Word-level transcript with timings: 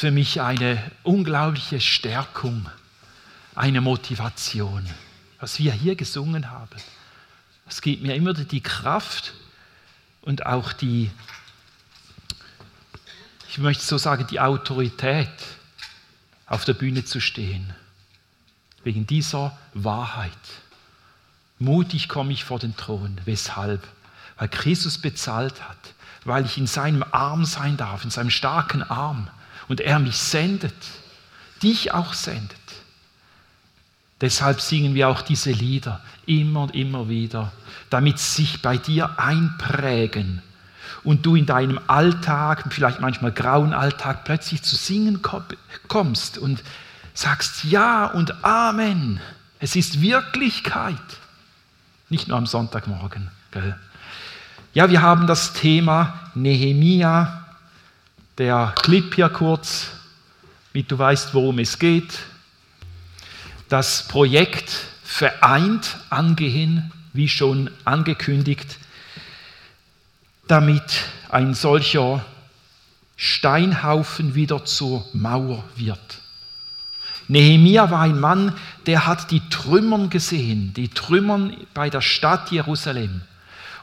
für 0.00 0.10
mich 0.10 0.40
eine 0.40 0.82
unglaubliche 1.02 1.78
Stärkung, 1.78 2.66
eine 3.54 3.82
Motivation, 3.82 4.88
was 5.40 5.58
wir 5.58 5.74
hier 5.74 5.94
gesungen 5.94 6.50
haben. 6.50 6.80
Es 7.68 7.82
gibt 7.82 8.02
mir 8.02 8.14
immer 8.14 8.32
die 8.32 8.62
Kraft 8.62 9.34
und 10.22 10.46
auch 10.46 10.72
die, 10.72 11.10
ich 13.50 13.58
möchte 13.58 13.84
so 13.84 13.98
sagen, 13.98 14.26
die 14.26 14.40
Autorität, 14.40 15.28
auf 16.46 16.64
der 16.64 16.72
Bühne 16.72 17.04
zu 17.04 17.20
stehen. 17.20 17.74
Wegen 18.82 19.06
dieser 19.06 19.58
Wahrheit. 19.74 20.32
Mutig 21.58 22.08
komme 22.08 22.32
ich 22.32 22.44
vor 22.44 22.58
den 22.58 22.74
Thron. 22.74 23.20
Weshalb? 23.26 23.86
Weil 24.38 24.48
Christus 24.48 24.96
bezahlt 24.96 25.60
hat, 25.68 25.92
weil 26.24 26.46
ich 26.46 26.56
in 26.56 26.66
seinem 26.66 27.04
Arm 27.10 27.44
sein 27.44 27.76
darf, 27.76 28.02
in 28.02 28.10
seinem 28.10 28.30
starken 28.30 28.82
Arm 28.82 29.28
und 29.70 29.80
er 29.80 30.00
mich 30.00 30.16
sendet, 30.16 30.74
dich 31.62 31.94
auch 31.94 32.12
sendet. 32.12 32.50
Deshalb 34.20 34.60
singen 34.60 34.94
wir 34.94 35.08
auch 35.08 35.22
diese 35.22 35.52
Lieder 35.52 36.00
immer 36.26 36.64
und 36.64 36.74
immer 36.74 37.08
wieder, 37.08 37.52
damit 37.88 38.18
sie 38.18 38.42
sich 38.42 38.62
bei 38.62 38.78
dir 38.78 39.20
einprägen 39.20 40.42
und 41.04 41.24
du 41.24 41.36
in 41.36 41.46
deinem 41.46 41.78
Alltag, 41.86 42.64
vielleicht 42.70 43.00
manchmal 43.00 43.30
grauen 43.30 43.72
Alltag, 43.72 44.24
plötzlich 44.24 44.60
zu 44.64 44.74
singen 44.74 45.20
kommst 45.86 46.36
und 46.36 46.64
sagst 47.14 47.62
Ja 47.62 48.06
und 48.06 48.44
Amen. 48.44 49.20
Es 49.60 49.76
ist 49.76 50.00
Wirklichkeit. 50.00 50.96
Nicht 52.08 52.26
nur 52.26 52.36
am 52.36 52.46
Sonntagmorgen. 52.46 53.30
Gell? 53.52 53.78
Ja, 54.74 54.90
wir 54.90 55.00
haben 55.00 55.28
das 55.28 55.52
Thema 55.52 56.32
Nehemia, 56.34 57.39
der 58.40 58.72
Clip 58.80 59.14
hier 59.14 59.28
kurz, 59.28 59.88
damit 60.72 60.90
du 60.90 60.98
weißt, 60.98 61.34
worum 61.34 61.58
es 61.58 61.78
geht. 61.78 62.20
Das 63.68 64.08
Projekt 64.08 64.70
vereint 65.04 65.98
angehen, 66.08 66.90
wie 67.12 67.28
schon 67.28 67.70
angekündigt, 67.84 68.78
damit 70.48 71.04
ein 71.28 71.52
solcher 71.52 72.24
Steinhaufen 73.14 74.34
wieder 74.34 74.64
zur 74.64 75.06
Mauer 75.12 75.62
wird. 75.76 76.00
Nehemia 77.28 77.90
war 77.90 78.00
ein 78.00 78.18
Mann, 78.18 78.54
der 78.86 79.06
hat 79.06 79.30
die 79.32 79.46
Trümmern 79.50 80.08
gesehen, 80.08 80.72
die 80.72 80.88
Trümmern 80.88 81.58
bei 81.74 81.90
der 81.90 82.00
Stadt 82.00 82.50
Jerusalem. 82.50 83.20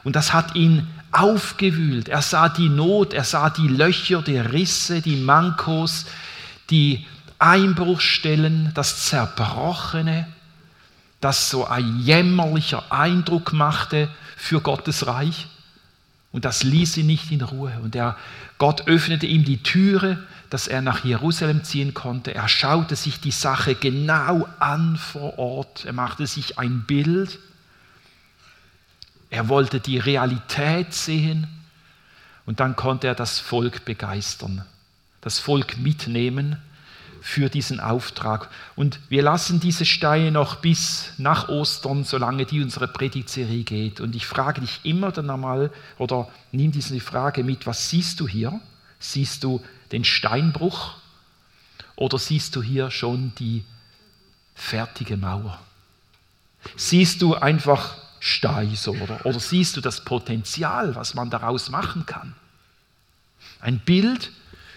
Und 0.02 0.16
das 0.16 0.32
hat 0.32 0.56
ihn 0.56 0.88
aufgewühlt. 1.12 2.08
Er 2.08 2.22
sah 2.22 2.48
die 2.48 2.68
Not, 2.68 3.12
er 3.12 3.24
sah 3.24 3.50
die 3.50 3.68
Löcher, 3.68 4.22
die 4.22 4.38
Risse, 4.38 5.00
die 5.00 5.16
Mankos, 5.16 6.06
die 6.70 7.06
Einbruchstellen, 7.38 8.72
das 8.74 9.06
Zerbrochene, 9.06 10.26
das 11.20 11.50
so 11.50 11.66
ein 11.66 12.00
jämmerlicher 12.00 12.92
Eindruck 12.92 13.52
machte 13.52 14.08
für 14.36 14.60
Gottes 14.60 15.06
Reich. 15.06 15.46
Und 16.30 16.44
das 16.44 16.62
ließ 16.62 16.98
ihn 16.98 17.06
nicht 17.06 17.30
in 17.30 17.40
Ruhe. 17.40 17.72
Und 17.82 17.96
er, 17.96 18.16
Gott 18.58 18.86
öffnete 18.86 19.26
ihm 19.26 19.44
die 19.44 19.62
Türe 19.62 20.18
dass 20.50 20.66
er 20.66 20.82
nach 20.82 21.04
Jerusalem 21.04 21.64
ziehen 21.64 21.94
konnte. 21.94 22.34
Er 22.34 22.48
schaute 22.48 22.96
sich 22.96 23.20
die 23.20 23.30
Sache 23.30 23.74
genau 23.74 24.48
an 24.58 24.96
vor 24.96 25.38
Ort. 25.38 25.84
Er 25.84 25.92
machte 25.92 26.26
sich 26.26 26.58
ein 26.58 26.84
Bild. 26.86 27.38
Er 29.30 29.48
wollte 29.48 29.80
die 29.80 29.98
Realität 29.98 30.94
sehen. 30.94 31.46
Und 32.46 32.60
dann 32.60 32.76
konnte 32.76 33.06
er 33.06 33.14
das 33.14 33.38
Volk 33.38 33.84
begeistern, 33.84 34.64
das 35.20 35.38
Volk 35.38 35.76
mitnehmen 35.76 36.56
für 37.20 37.50
diesen 37.50 37.78
Auftrag. 37.78 38.48
Und 38.74 39.00
wir 39.10 39.22
lassen 39.22 39.60
diese 39.60 39.84
Steine 39.84 40.30
noch 40.30 40.56
bis 40.56 41.12
nach 41.18 41.50
Ostern, 41.50 42.04
solange 42.04 42.46
die 42.46 42.62
unsere 42.62 42.88
Predigtserie 42.88 43.64
geht. 43.64 44.00
Und 44.00 44.16
ich 44.16 44.24
frage 44.24 44.62
dich 44.62 44.80
immer 44.84 45.12
dann 45.12 45.28
einmal, 45.28 45.70
oder 45.98 46.28
nimm 46.50 46.72
diese 46.72 46.98
Frage 47.00 47.44
mit, 47.44 47.66
was 47.66 47.90
siehst 47.90 48.18
du 48.20 48.26
hier? 48.26 48.58
Siehst 48.98 49.44
du 49.44 49.62
den 49.92 50.04
Steinbruch 50.04 50.94
oder 51.96 52.18
siehst 52.18 52.56
du 52.56 52.62
hier 52.62 52.90
schon 52.90 53.32
die 53.38 53.64
fertige 54.54 55.18
Mauer? 55.18 55.60
Siehst 56.76 57.20
du 57.20 57.34
einfach 57.34 57.96
Steise 58.28 58.90
oder, 58.90 59.24
oder 59.24 59.40
siehst 59.40 59.76
du 59.76 59.80
das 59.80 60.04
Potenzial, 60.04 60.94
was 60.94 61.14
man 61.14 61.30
daraus 61.30 61.70
machen 61.70 62.06
kann? 62.06 62.34
Ein 63.60 63.78
Bild 63.78 64.30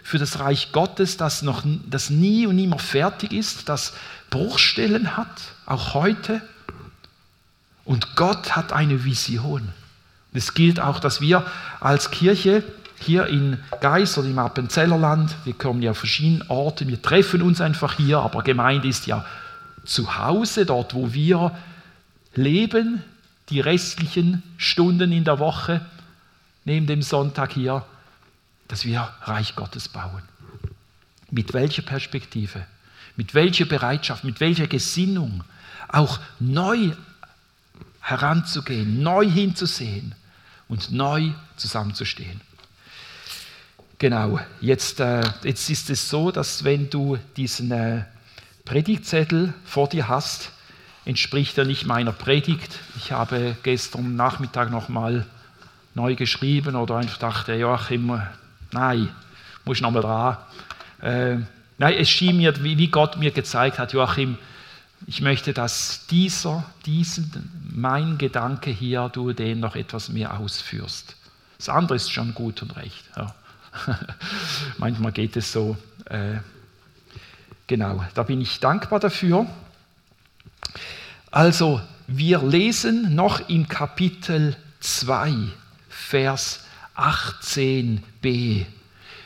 für 0.04 0.18
das 0.18 0.40
Reich 0.40 0.72
Gottes, 0.72 1.18
das, 1.18 1.42
noch, 1.42 1.64
das 1.86 2.10
nie 2.10 2.48
und 2.48 2.56
nimmer 2.56 2.80
fertig 2.80 3.34
ist, 3.34 3.70
das 3.70 3.94
Bruchstellen 4.30 5.16
hat, 5.18 5.42
auch 5.66 5.94
heute. 5.94 6.42
Und 7.86 8.16
Gott 8.16 8.56
hat 8.56 8.74
eine 8.74 9.04
Vision. 9.04 9.70
Es 10.34 10.54
gilt 10.54 10.80
auch, 10.80 11.00
dass 11.00 11.22
wir 11.22 11.46
als 11.80 12.10
Kirche 12.10 12.64
hier 13.00 13.28
in 13.28 13.58
Geis 13.82 14.18
oder 14.18 14.28
im 14.28 14.40
Appenzellerland, 14.40 15.36
wir 15.44 15.54
kommen 15.54 15.82
ja 15.82 15.92
auf 15.92 15.98
verschiedenen 15.98 16.48
Orten, 16.50 16.88
wir 16.88 17.02
treffen 17.02 17.42
uns 17.42 17.60
einfach 17.60 17.98
hier, 17.98 18.20
aber 18.20 18.44
Gemeinde 18.44 18.88
ist 18.88 19.08
ja 19.08 19.26
zu 19.84 20.18
Hause, 20.18 20.66
dort 20.66 20.94
wo 20.94 21.14
wir 21.14 21.52
leben, 22.36 23.04
die 23.52 23.60
restlichen 23.60 24.42
Stunden 24.58 25.12
in 25.12 25.24
der 25.24 25.40
Woche, 25.40 25.86
neben 26.66 26.88
dem 26.88 27.02
Sonntag 27.02 27.54
hier, 27.54 27.86
dass 28.68 28.86
wir 28.86 29.14
Reich 29.24 29.56
Gottes 29.56 29.90
bauen. 29.90 30.24
Mit 31.30 31.54
welcher 31.54 31.82
Perspektive, 31.82 32.66
mit 33.16 33.34
welcher 33.34 33.66
Bereitschaft, 33.66 34.24
mit 34.24 34.40
welcher 34.40 34.68
Gesinnung, 34.68 35.44
auch 35.90 36.20
neu 36.40 36.92
heranzugehen, 38.00 39.04
neu 39.04 39.30
hinzusehen 39.30 40.16
und 40.68 40.92
neu 40.92 41.32
zusammenzustehen. 41.58 42.42
Genau, 44.00 44.40
jetzt, 44.62 45.00
äh, 45.00 45.22
jetzt 45.44 45.70
ist 45.70 45.90
es 45.90 46.10
so, 46.10 46.32
dass 46.32 46.64
wenn 46.64 46.90
du 46.90 47.18
diesen 47.38 47.72
äh, 47.72 48.04
Predigtzettel 48.66 49.54
vor 49.64 49.90
dir 49.90 50.08
hast, 50.08 50.52
entspricht 51.12 51.58
er 51.58 51.66
nicht 51.66 51.86
meiner 51.86 52.14
Predigt. 52.14 52.80
Ich 52.96 53.12
habe 53.12 53.58
gestern 53.64 54.16
Nachmittag 54.16 54.72
nochmal 54.72 55.26
neu 55.94 56.16
geschrieben 56.16 56.78
oder 56.78 56.96
einfach 56.96 57.18
dachte, 57.18 57.54
Joachim, 57.54 58.22
nein, 58.72 59.10
muss 59.66 59.82
nochmal 59.82 60.04
dran. 60.04 60.38
Äh, 61.02 61.36
nein, 61.78 61.96
es 62.00 62.10
schien 62.10 62.38
mir, 62.38 62.64
wie, 62.64 62.78
wie 62.78 62.88
Gott 62.88 63.18
mir 63.18 63.32
gezeigt 63.32 63.78
hat, 63.78 63.92
Joachim, 63.92 64.38
ich 65.06 65.20
möchte, 65.20 65.52
dass 65.52 66.08
dieser, 66.08 66.64
diesen, 66.86 67.70
mein 67.74 68.18
Gedanke 68.18 68.70
hier, 68.70 69.10
du 69.10 69.34
den 69.34 69.60
noch 69.60 69.76
etwas 69.76 70.08
mehr 70.08 70.40
ausführst. 70.40 71.18
Das 71.58 71.68
andere 71.68 71.98
ist 71.98 72.10
schon 72.10 72.34
gut 72.34 72.62
und 72.62 72.78
recht. 72.78 73.04
Ja. 73.18 73.36
Manchmal 74.78 75.12
geht 75.12 75.36
es 75.36 75.52
so. 75.52 75.76
Äh, 76.06 76.38
genau, 77.68 78.02
da 78.14 78.24
bin 78.24 78.40
ich 78.40 78.62
dankbar 78.62 79.02
dafür. 79.02 79.46
Also, 81.34 81.80
wir 82.08 82.44
lesen 82.44 83.16
noch 83.16 83.48
im 83.48 83.70
Kapitel 83.70 84.54
2, 84.82 85.34
Vers 85.88 86.66
18b, 86.98 88.66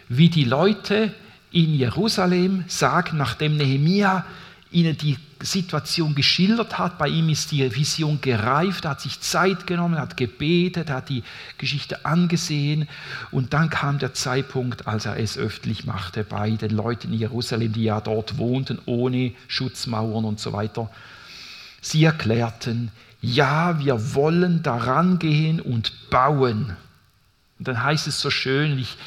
wie 0.10 0.30
die 0.30 0.44
Leute 0.44 1.12
in 1.52 1.74
Jerusalem 1.74 2.64
sagen, 2.68 3.18
nachdem 3.18 3.58
Nehemia 3.58 4.24
ihnen 4.70 4.96
die 4.96 5.18
Situation 5.42 6.14
geschildert 6.14 6.78
hat. 6.78 7.00
Bei 7.00 7.08
ihm 7.08 7.30
ist 7.30 7.52
die 7.52 7.76
Vision 7.76 8.22
gereift, 8.22 8.86
er 8.86 8.92
hat 8.92 9.02
sich 9.02 9.20
Zeit 9.22 9.66
genommen, 9.66 9.98
hat 9.98 10.16
gebetet, 10.16 10.92
hat 10.92 11.10
die 11.10 11.24
Geschichte 11.58 12.06
angesehen 12.06 12.88
und 13.32 13.54
dann 13.54 13.72
kam 13.72 13.98
der 13.98 14.14
Zeitpunkt, 14.14 14.86
als 14.86 15.08
er 15.08 15.18
es 15.18 15.40
öffentlich 15.40 15.86
machte 15.86 16.24
bei 16.24 16.52
den 16.52 16.70
Leuten 16.70 17.14
in 17.14 17.20
Jerusalem, 17.20 17.74
die 17.74 17.86
ja 17.86 18.00
dort 18.00 18.38
wohnten, 18.38 18.78
ohne 18.85 19.32
Schutzmauern 19.47 20.24
und 20.24 20.40
so 20.40 20.53
weiter. 20.53 20.91
Sie 21.85 22.03
erklärten, 22.03 22.90
ja, 23.22 23.78
wir 23.78 24.16
wollen 24.16 24.64
daran 24.64 25.20
gehen 25.20 25.61
und 25.61 26.09
bauen. 26.09 26.76
Und 27.59 27.67
dann 27.67 27.84
heißt 27.84 28.08
es 28.08 28.20
so 28.20 28.32
schön, 28.32 28.79
ich 28.79 28.97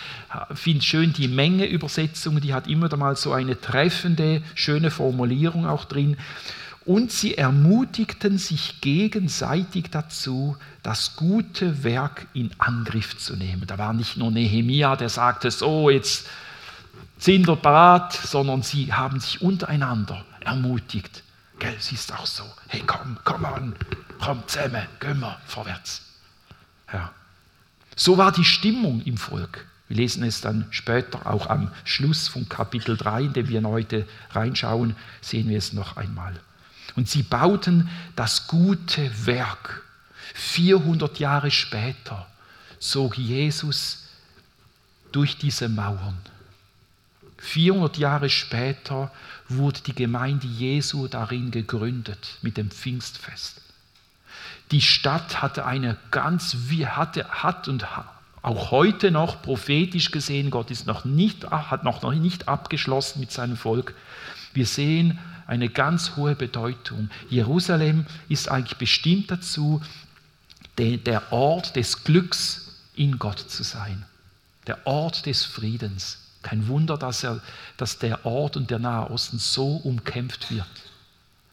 finde 0.54 0.84
schön 0.84 1.12
die 1.12 1.26
Menge-Übersetzung, 1.26 2.40
die 2.40 2.54
hat 2.54 2.69
immer 2.69 2.96
mal 2.96 3.16
so 3.16 3.32
eine 3.32 3.60
treffende, 3.60 4.44
schöne 4.54 4.92
Formulierung 4.92 5.66
auch 5.66 5.86
drin. 5.86 6.16
Und 6.84 7.10
sie 7.10 7.36
ermutigten 7.36 8.38
sich 8.38 8.81
gegenseitig 8.81 9.86
dazu, 9.90 10.56
das 10.84 11.16
gute 11.16 11.82
Werk 11.82 12.28
in 12.32 12.52
Angriff 12.58 13.19
zu 13.19 13.34
nehmen. 13.34 13.64
Da 13.66 13.76
war 13.76 13.92
nicht 13.92 14.16
nur 14.16 14.31
Nehemia, 14.31 14.94
der 14.94 15.08
sagte, 15.08 15.50
so, 15.50 15.90
jetzt 15.90 16.28
sind 17.19 17.48
wir 17.48 17.56
parat, 17.56 18.12
sondern 18.12 18.62
sie 18.62 18.92
haben 18.92 19.19
sich 19.19 19.42
untereinander 19.42 20.24
ermutigt. 20.38 21.24
Gell, 21.58 21.76
sie 21.81 21.94
ist 21.96 22.12
auch 22.12 22.26
so, 22.26 22.44
hey 22.69 22.82
komm, 22.87 23.19
komm 23.25 23.44
an, 23.44 23.75
komm 24.20 24.46
zusammen, 24.46 24.87
gehen 25.00 25.20
wir 25.20 25.38
vorwärts. 25.46 26.02
Ja. 26.93 27.12
So 27.96 28.16
war 28.16 28.32
die 28.32 28.44
Stimmung 28.44 29.02
im 29.02 29.16
Volk. 29.16 29.66
Wir 29.88 29.96
lesen 29.96 30.22
es 30.22 30.40
dann 30.40 30.66
später, 30.70 31.26
auch 31.26 31.49
am 31.49 31.72
Schluss 31.84 32.28
von 32.28 32.49
Kapitel 32.49 32.96
3, 32.96 33.22
in 33.22 33.32
dem 33.32 33.49
wir 33.49 33.62
heute 33.64 34.06
reinschauen, 34.31 34.94
sehen 35.20 35.49
wir 35.49 35.58
es 35.58 35.72
noch 35.72 35.96
einmal. 35.96 36.38
Und 36.94 37.08
sie 37.08 37.22
bauten 37.22 37.88
das 38.14 38.46
gute 38.46 39.26
Werk. 39.26 39.82
400 40.34 41.19
Jahre 41.19 41.50
später 41.50 42.26
zog 42.78 43.16
Jesus 43.16 44.08
durch 45.10 45.38
diese 45.38 45.69
Mauern. 45.69 46.19
400 47.38 47.99
Jahre 47.99 48.31
später 48.31 49.11
wurde 49.49 49.81
die 49.81 49.94
Gemeinde 49.94 50.46
Jesu 50.46 51.08
darin 51.08 51.50
gegründet 51.50 52.38
mit 52.43 52.56
dem 52.56 52.70
Pfingstfest. 52.70 53.62
Die 54.70 54.82
Stadt 54.82 55.40
hatte 55.40 55.64
eine 55.64 55.96
ganz, 56.11 56.56
hatte, 56.87 57.29
hat 57.29 57.69
und 57.69 57.87
auch 58.43 58.70
heute 58.70 59.11
noch 59.11 59.43
prophetisch 59.43 60.11
gesehen, 60.11 60.50
Gott 60.50 60.70
ist 60.70 60.87
noch 60.87 61.05
nicht, 61.05 61.50
hat 61.50 61.85
noch 61.85 62.02
nicht 62.12 62.49
abgeschlossen 62.49 63.20
mit 63.20 63.32
seinem 63.32 63.56
Volk. 63.56 63.94
Wir 64.52 64.67
sehen 64.67 65.19
eine 65.46 65.69
ganz 65.69 66.17
hohe 66.17 66.34
Bedeutung. 66.34 67.08
Jerusalem 67.31 68.05
ist 68.29 68.50
eigentlich 68.50 68.79
bestimmt 68.79 69.31
dazu, 69.31 69.81
der 70.79 71.32
Ort 71.32 71.75
des 71.76 72.05
Glücks 72.05 72.82
in 72.94 73.19
Gott 73.19 73.38
zu 73.38 73.62
sein, 73.62 74.05
der 74.67 74.87
Ort 74.87 75.26
des 75.26 75.44
Friedens. 75.44 76.27
Kein 76.43 76.69
Wunder, 76.69 76.96
dass, 76.96 77.25
er, 77.25 77.40
dass 77.76 77.99
der 77.99 78.25
Ort 78.25 78.56
und 78.56 78.70
der 78.70 78.79
Nahe 78.79 79.11
Osten 79.11 79.38
so 79.38 79.76
umkämpft 79.76 80.50
wird. 80.50 80.67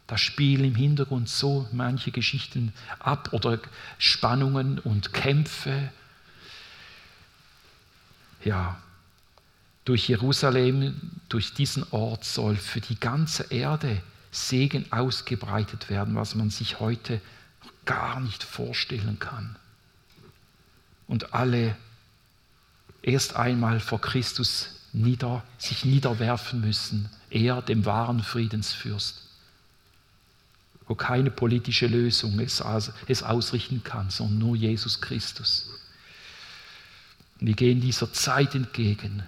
Da 0.07 0.17
spielen 0.17 0.65
im 0.65 0.75
Hintergrund 0.75 1.27
so 1.27 1.67
manche 1.71 2.11
Geschichten 2.11 2.73
ab 2.99 3.29
oder 3.31 3.59
Spannungen 3.97 4.77
und 4.79 5.13
Kämpfe. 5.13 5.91
Ja, 8.43 8.79
durch 9.83 10.07
Jerusalem, 10.07 10.99
durch 11.29 11.53
diesen 11.53 11.85
Ort 11.91 12.23
soll 12.23 12.55
für 12.55 12.81
die 12.81 12.99
ganze 12.99 13.51
Erde 13.51 14.01
Segen 14.31 14.91
ausgebreitet 14.91 15.89
werden, 15.89 16.15
was 16.15 16.35
man 16.35 16.49
sich 16.49 16.79
heute 16.79 17.21
gar 17.85 18.19
nicht 18.19 18.43
vorstellen 18.43 19.17
kann. 19.17 19.55
Und 21.07 21.33
alle 21.33 21.75
erst 23.01 23.35
einmal 23.35 23.79
vor 23.79 24.01
Christus 24.01 24.74
nieder, 25.03 25.43
sich 25.57 25.85
niederwerfen 25.85 26.61
müssen, 26.61 27.09
er 27.29 27.61
dem 27.61 27.85
wahren 27.85 28.23
Friedensfürst 28.23 29.25
wo 30.87 30.95
keine 30.95 31.31
politische 31.31 31.87
Lösung 31.87 32.39
es, 32.39 32.63
es 33.07 33.23
ausrichten 33.23 33.83
kann, 33.83 34.09
sondern 34.09 34.39
nur 34.39 34.55
Jesus 34.55 35.01
Christus. 35.01 35.69
Wir 37.39 37.55
gehen 37.55 37.81
dieser 37.81 38.13
Zeit 38.13 38.55
entgegen, 38.55 39.23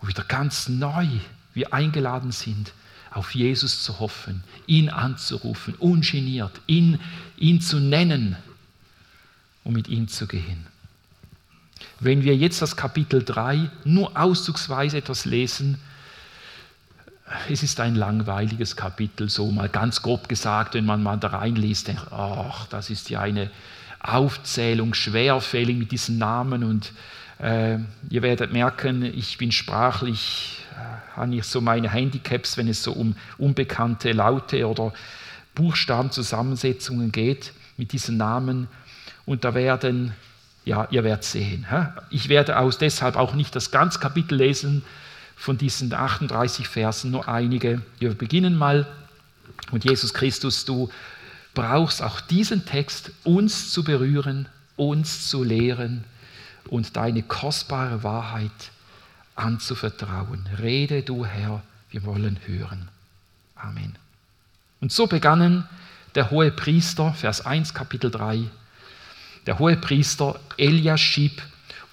wo 0.00 0.08
wieder 0.08 0.24
ganz 0.24 0.68
neu 0.68 1.06
wir 1.54 1.72
eingeladen 1.72 2.32
sind, 2.32 2.72
auf 3.12 3.34
Jesus 3.34 3.82
zu 3.82 3.98
hoffen, 3.98 4.44
ihn 4.66 4.88
anzurufen, 4.88 5.74
ungeniert, 5.74 6.60
ihn, 6.66 7.00
ihn 7.36 7.60
zu 7.60 7.80
nennen 7.80 8.36
und 9.64 9.72
mit 9.72 9.88
ihm 9.88 10.06
zu 10.06 10.26
gehen. 10.26 10.66
Wenn 11.98 12.24
wir 12.24 12.36
jetzt 12.36 12.62
das 12.62 12.76
Kapitel 12.76 13.24
3 13.24 13.70
nur 13.84 14.16
auszugsweise 14.16 14.98
etwas 14.98 15.24
lesen, 15.24 15.78
es 17.48 17.62
ist 17.62 17.78
ein 17.80 17.94
langweiliges 17.94 18.76
Kapitel, 18.76 19.28
so 19.28 19.50
mal 19.50 19.68
ganz 19.68 20.02
grob 20.02 20.28
gesagt, 20.28 20.74
wenn 20.74 20.84
man 20.84 21.02
mal 21.02 21.16
da 21.16 21.28
reinliest, 21.28 21.88
denkt, 21.88 22.06
ach, 22.10 22.66
das 22.66 22.90
ist 22.90 23.08
ja 23.10 23.20
eine 23.20 23.50
Aufzählung, 24.00 24.94
schwerfällig 24.94 25.76
mit 25.76 25.92
diesen 25.92 26.18
Namen 26.18 26.64
und 26.64 26.92
äh, 27.38 27.78
ihr 28.10 28.22
werdet 28.22 28.52
merken, 28.52 29.02
ich 29.02 29.38
bin 29.38 29.52
sprachlich, 29.52 30.64
äh, 30.72 31.16
habe 31.16 31.34
ich 31.34 31.44
so 31.44 31.60
meine 31.60 31.90
Handicaps, 31.90 32.56
wenn 32.56 32.68
es 32.68 32.82
so 32.82 32.92
um 32.92 33.14
unbekannte 33.38 34.12
Laute 34.12 34.66
oder 34.66 34.92
Buchstabenzusammensetzungen 35.54 37.12
geht 37.12 37.52
mit 37.76 37.92
diesen 37.92 38.16
Namen. 38.16 38.68
Und 39.26 39.44
da 39.44 39.54
werden, 39.54 40.14
ja, 40.70 40.86
ihr 40.92 41.02
werdet 41.02 41.24
sehen. 41.24 41.66
Ich 42.10 42.28
werde 42.28 42.56
aus 42.56 42.78
deshalb 42.78 43.16
auch 43.16 43.34
nicht 43.34 43.56
das 43.56 43.72
ganze 43.72 43.98
Kapitel 43.98 44.36
lesen, 44.36 44.84
von 45.34 45.58
diesen 45.58 45.92
38 45.92 46.68
Versen 46.68 47.10
nur 47.10 47.26
einige. 47.26 47.82
Wir 47.98 48.14
beginnen 48.14 48.56
mal. 48.56 48.86
Und 49.72 49.84
Jesus 49.84 50.14
Christus, 50.14 50.64
du 50.64 50.88
brauchst 51.54 52.04
auch 52.04 52.20
diesen 52.20 52.66
Text, 52.66 53.10
uns 53.24 53.72
zu 53.72 53.82
berühren, 53.82 54.48
uns 54.76 55.28
zu 55.28 55.42
lehren 55.42 56.04
und 56.68 56.96
deine 56.96 57.24
kostbare 57.24 58.04
Wahrheit 58.04 58.70
anzuvertrauen. 59.34 60.48
Rede 60.60 61.02
du 61.02 61.26
Herr, 61.26 61.62
wir 61.90 62.04
wollen 62.04 62.38
hören. 62.46 62.88
Amen. 63.56 63.96
Und 64.80 64.92
so 64.92 65.08
begannen 65.08 65.66
der 66.14 66.30
hohe 66.30 66.52
Priester, 66.52 67.12
Vers 67.14 67.44
1, 67.44 67.74
Kapitel 67.74 68.12
3, 68.12 68.44
der 69.50 69.58
hohe 69.58 69.76
Priester 69.76 70.38
Eliaschib 70.58 71.42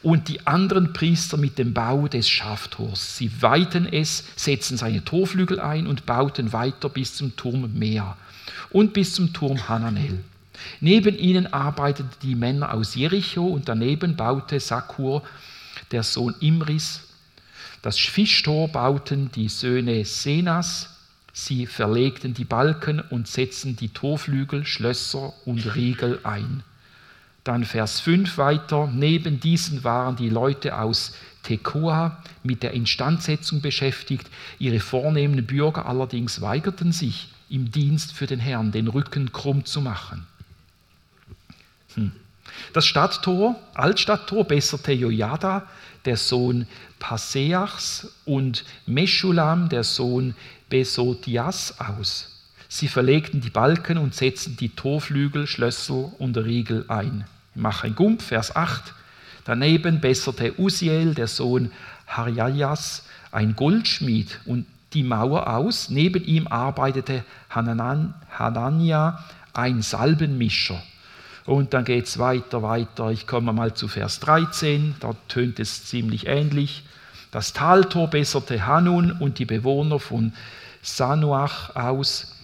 und 0.03 0.27
die 0.27 0.45
anderen 0.45 0.93
Priester 0.93 1.37
mit 1.37 1.57
dem 1.57 1.73
Bau 1.73 2.07
des 2.07 2.29
Schaftors. 2.29 3.17
Sie 3.17 3.41
weiten 3.41 3.91
es, 3.91 4.25
setzten 4.35 4.77
seine 4.77 5.03
Torflügel 5.03 5.59
ein 5.59 5.87
und 5.87 6.05
bauten 6.05 6.53
weiter 6.53 6.87
bis 6.87 7.15
zum 7.15 7.35
Turm 7.35 7.73
Meer 7.73 8.15
und 8.69 8.93
bis 8.93 9.15
zum 9.15 9.33
Turm 9.33 9.67
Hananel. 9.67 10.23
Neben 10.81 11.17
ihnen 11.17 11.51
arbeiteten 11.51 12.11
die 12.21 12.35
Männer 12.35 12.75
aus 12.75 12.93
Jericho 12.93 13.47
und 13.47 13.67
daneben 13.67 14.15
baute 14.15 14.59
Sakur, 14.59 15.23
der 15.89 16.03
Sohn 16.03 16.35
Imris. 16.39 17.07
Das 17.81 17.97
Fischtor 17.97 18.67
bauten 18.67 19.31
die 19.31 19.49
Söhne 19.49 20.05
Senas. 20.05 20.95
Sie 21.33 21.65
verlegten 21.65 22.35
die 22.35 22.45
Balken 22.45 22.99
und 22.99 23.27
setzten 23.27 23.75
die 23.75 23.89
Torflügel, 23.89 24.63
Schlösser 24.63 25.33
und 25.47 25.73
Riegel 25.73 26.19
ein. 26.23 26.61
Dann 27.47 27.63
Vers 27.63 28.01
5 28.01 28.37
weiter. 28.37 28.89
Neben 28.93 29.39
diesen 29.39 29.85
waren 29.85 30.17
die 30.17 30.27
Leute 30.27 30.77
aus 30.77 31.15
Tekoa 31.43 32.21
mit 32.43 32.61
der 32.61 32.71
Instandsetzung 32.73 33.61
beschäftigt. 33.61 34.27
Ihre 34.59 34.81
vornehmen 34.81 35.45
Bürger 35.45 35.85
allerdings 35.85 36.41
weigerten 36.41 36.91
sich, 36.91 37.29
im 37.49 37.71
Dienst 37.71 38.11
für 38.11 38.25
den 38.27 38.41
Herrn 38.41 38.73
den 38.73 38.89
Rücken 38.89 39.31
krumm 39.31 39.63
zu 39.63 39.79
machen. 39.79 40.27
Hm. 41.95 42.11
Das 42.73 42.85
Stadttor, 42.85 43.55
Altstadttor, 43.75 44.43
besserte 44.43 44.91
Jojada, 44.91 45.69
der 46.03 46.17
Sohn 46.17 46.67
Paseachs, 46.99 48.13
und 48.25 48.65
Meschulam, 48.85 49.69
der 49.69 49.85
Sohn 49.85 50.35
Besotias, 50.67 51.79
aus. 51.79 52.43
Sie 52.67 52.89
verlegten 52.89 53.39
die 53.39 53.51
Balken 53.51 53.97
und 53.97 54.15
setzten 54.15 54.57
die 54.57 54.67
Torflügel, 54.67 55.47
Schlösser 55.47 56.11
und 56.19 56.35
Riegel 56.35 56.83
ein. 56.89 57.23
Mach 57.59 57.83
ein 57.83 57.95
Gump, 57.95 58.21
Vers 58.21 58.55
8. 58.55 58.93
Daneben 59.43 59.99
besserte 59.99 60.59
Usiel, 60.59 61.15
der 61.15 61.25
Sohn 61.25 61.71
Harjajas, 62.05 63.03
ein 63.31 63.55
Goldschmied 63.55 64.39
und 64.45 64.67
die 64.93 65.01
Mauer 65.01 65.47
aus. 65.47 65.89
Neben 65.89 66.23
ihm 66.23 66.45
arbeitete 66.45 67.23
Hanan, 67.49 68.13
Hanania, 68.29 69.25
ein 69.53 69.81
Salbenmischer. 69.81 70.79
Und 71.45 71.73
dann 71.73 71.83
geht 71.83 72.05
es 72.05 72.19
weiter, 72.19 72.61
weiter. 72.61 73.09
Ich 73.09 73.25
komme 73.25 73.53
mal 73.53 73.73
zu 73.73 73.87
Vers 73.87 74.19
13, 74.19 74.93
da 74.99 75.15
tönt 75.27 75.59
es 75.59 75.85
ziemlich 75.85 76.27
ähnlich. 76.27 76.83
Das 77.31 77.53
Taltor 77.53 78.07
besserte 78.07 78.67
Hanun 78.67 79.11
und 79.11 79.39
die 79.39 79.45
Bewohner 79.45 79.99
von 79.99 80.31
Sanuach 80.83 81.75
aus. 81.75 82.36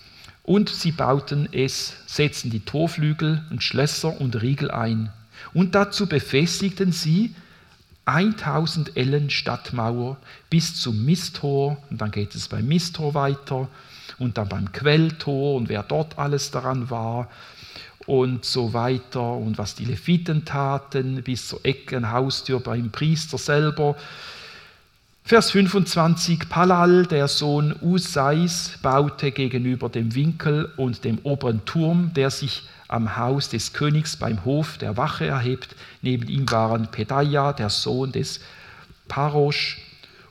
Und 0.44 0.70
sie 0.70 0.92
bauten 0.92 1.48
es, 1.52 1.94
setzten 2.06 2.50
die 2.50 2.60
Torflügel 2.60 3.44
und 3.50 3.64
Schlösser 3.64 4.20
und 4.20 4.42
Riegel 4.42 4.72
ein. 4.72 5.12
Und 5.54 5.74
dazu 5.74 6.08
befestigten 6.08 6.92
sie 6.92 7.34
1000 8.06 8.98
Ellen 8.98 9.30
Stadtmauer 9.30 10.18
bis 10.50 10.76
zum 10.76 11.06
Misttor. 11.06 11.78
Und 11.90 12.02
dann 12.02 12.12
geht 12.12 12.36
es 12.36 12.50
beim 12.50 12.68
Misttor 12.68 13.14
weiter 13.14 13.70
und 14.20 14.38
dann 14.38 14.50
beim 14.50 14.72
Quelltor 14.72 15.56
und 15.56 15.70
wer 15.70 15.84
dort 15.84 16.20
alles 16.20 16.52
daran 16.52 16.90
war 16.90 17.30
und 18.06 18.44
so 18.44 18.74
weiter 18.74 19.34
und 19.34 19.58
was 19.58 19.76
die 19.76 19.86
Leviten 19.86 20.46
taten 20.46 21.24
bis 21.24 21.48
zur 21.48 21.66
Ecke, 21.66 22.12
Haustür 22.12 22.60
beim 22.60 22.92
Priester 22.92 23.38
selber 23.38 23.96
Vers 25.26 25.52
25, 25.52 26.50
Palal, 26.50 27.06
der 27.06 27.30
Sohn 27.30 27.74
Usais, 27.82 28.78
baute 28.82 29.32
gegenüber 29.32 29.88
dem 29.88 30.14
Winkel 30.16 30.70
und 30.76 31.06
dem 31.06 31.18
oberen 31.20 31.64
Turm, 31.64 32.14
der 32.14 32.30
sich 32.30 32.64
am 32.90 33.16
Haus 33.16 33.48
des 33.48 33.72
Königs 33.72 34.18
beim 34.18 34.44
Hof 34.44 34.78
der 34.78 34.98
Wache 34.98 35.26
erhebt. 35.26 35.78
Neben 36.02 36.28
ihm 36.28 36.52
waren 36.52 36.92
Pedaja, 36.92 37.54
der 37.54 37.70
Sohn 37.70 38.12
des 38.12 38.42
Parosch, 39.08 39.80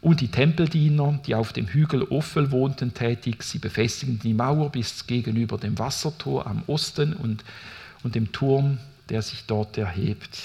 und 0.02 0.20
die 0.20 0.28
Tempeldiener, 0.28 1.20
die 1.26 1.36
auf 1.36 1.54
dem 1.54 1.68
Hügel 1.68 2.02
Ophel 2.02 2.50
wohnten, 2.50 2.92
tätig. 2.92 3.44
Sie 3.44 3.58
befestigten 3.58 4.18
die 4.18 4.34
Mauer 4.34 4.70
bis 4.70 5.06
gegenüber 5.06 5.56
dem 5.56 5.78
Wassertor 5.78 6.46
am 6.46 6.64
Osten 6.66 7.14
und, 7.14 7.44
und 8.02 8.14
dem 8.14 8.30
Turm, 8.32 8.76
der 9.08 9.22
sich 9.22 9.44
dort 9.46 9.78
erhebt. 9.78 10.38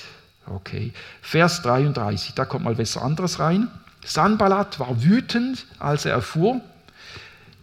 Okay. 0.46 0.94
Vers 1.22 1.64
33, 1.64 2.34
da 2.34 2.46
kommt 2.46 2.64
mal 2.64 2.78
was 2.78 2.96
anderes 2.96 3.40
rein. 3.40 3.68
Sanballat 4.08 4.80
war 4.80 5.04
wütend, 5.04 5.66
als 5.80 6.06
er 6.06 6.14
erfuhr, 6.14 6.62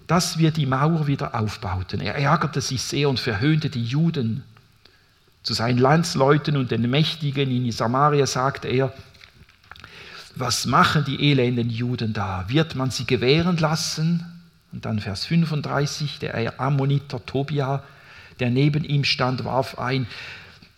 dass 0.07 0.37
wir 0.37 0.51
die 0.51 0.67
Mauer 0.67 1.07
wieder 1.07 1.35
aufbauten. 1.35 2.01
Er 2.01 2.17
ärgerte 2.17 2.61
sich 2.61 2.83
sehr 2.83 3.09
und 3.09 3.19
verhöhnte 3.19 3.71
die 3.71 3.83
Juden. 3.83 4.45
Zu 5.43 5.55
seinen 5.55 5.79
Landsleuten 5.79 6.59
und 6.59 6.71
den 6.71 6.89
Mächtigen 6.91 7.51
in 7.51 7.73
Samaria 7.73 8.27
sagte 8.27 8.69
er, 8.69 8.93
was 10.37 10.67
machen 10.67 11.05
die 11.07 11.31
elenden 11.31 11.71
Juden 11.71 12.13
da? 12.13 12.45
Wird 12.49 12.75
man 12.75 12.91
sie 12.91 13.07
gewähren 13.07 13.57
lassen? 13.57 14.25
Und 14.73 14.85
dann 14.85 14.99
Vers 14.99 15.25
35, 15.25 16.19
der 16.19 16.61
Ammoniter 16.61 17.25
Tobia, 17.25 17.83
der 18.41 18.51
neben 18.51 18.85
ihm 18.85 19.05
stand, 19.05 19.45
warf 19.45 19.79
ein, 19.79 20.07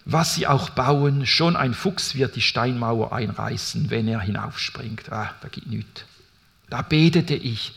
was 0.09 0.37
sie 0.37 0.47
auch 0.47 0.71
bauen, 0.71 1.27
schon 1.27 1.57
ein 1.57 1.75
Fuchs 1.75 2.15
wird 2.15 2.37
die 2.37 2.41
Steinmauer 2.41 3.13
einreißen, 3.13 3.91
wenn 3.91 4.07
er 4.07 4.21
hinaufspringt. 4.21 5.11
Ah, 5.11 5.35
da 5.41 5.49
geht 5.49 5.67
nichts. 5.67 6.05
Da 6.71 6.83
betete 6.83 7.35
ich, 7.35 7.73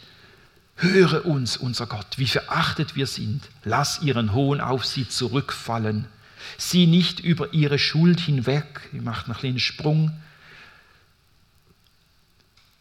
höre 0.76 1.26
uns, 1.26 1.58
unser 1.58 1.88
Gott, 1.88 2.18
wie 2.18 2.28
verachtet 2.28 2.96
wir 2.96 3.08
sind. 3.08 3.50
Lass 3.64 4.04
ihren 4.04 4.32
Hohn 4.34 4.62
auf 4.62 4.86
sie 4.86 5.10
zurückfallen. 5.10 6.06
Sieh 6.60 6.86
nicht 6.86 7.20
über 7.20 7.52
ihre 7.52 7.80
Schuld 7.80 8.20
hinweg. 8.20 8.90
Macht 8.94 9.28
noch 9.28 9.44
einen 9.44 9.60
Sprung. 9.60 10.12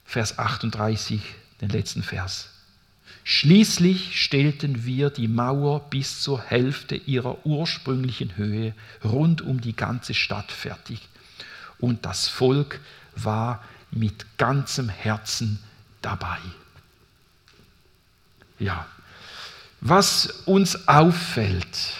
Vers 0.05 0.39
38, 0.39 1.23
den 1.63 1.71
letzten 1.71 2.03
Vers. 2.03 2.51
Schließlich 3.25 4.23
stellten 4.23 4.85
wir 4.87 5.11
die 5.11 5.29
Mauer 5.29 5.81
bis 5.91 6.23
zur 6.23 6.43
Hälfte 6.43 6.97
ihrer 6.97 7.45
ursprünglichen 7.45 8.37
Höhe 8.37 8.75
rund 9.05 9.43
um 9.43 9.61
die 9.61 9.77
ganze 9.77 10.15
Stadt 10.15 10.51
fertig. 10.51 11.07
Und 11.79 12.07
das 12.07 12.27
Volk 12.29 12.81
war 13.15 13.63
mit 13.91 14.27
ganzem 14.39 14.89
Herzen 14.89 15.59
dabei. 16.03 16.39
Ja, 18.59 18.87
was 19.81 20.43
uns 20.47 20.89
auffällt, 20.89 21.95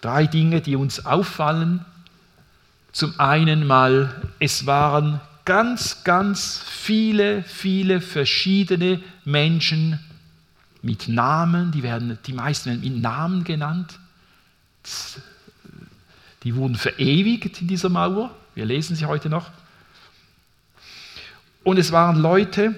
drei 0.00 0.26
Dinge, 0.26 0.60
die 0.60 0.76
uns 0.76 1.04
auffallen. 1.04 1.84
Zum 2.92 3.18
einen 3.18 3.66
mal, 3.66 4.22
es 4.38 4.66
waren 4.66 5.20
ganz, 5.46 6.04
ganz 6.04 6.58
viele, 6.58 7.42
viele 7.42 8.02
verschiedene 8.02 9.00
Menschen 9.24 9.98
mit 10.82 11.08
Namen, 11.08 11.72
die, 11.72 11.82
werden, 11.82 12.18
die 12.26 12.34
meisten 12.34 12.68
werden 12.68 12.82
mit 12.82 13.00
Namen 13.00 13.44
genannt. 13.44 13.98
Die 16.42 16.54
wurden 16.54 16.74
verewigt 16.74 17.60
in 17.62 17.68
dieser 17.68 17.88
Mauer. 17.88 18.34
Wir 18.54 18.66
lesen 18.66 18.94
sie 18.94 19.06
heute 19.06 19.30
noch. 19.30 19.50
Und 21.64 21.78
es 21.78 21.90
waren 21.90 22.16
Leute 22.16 22.74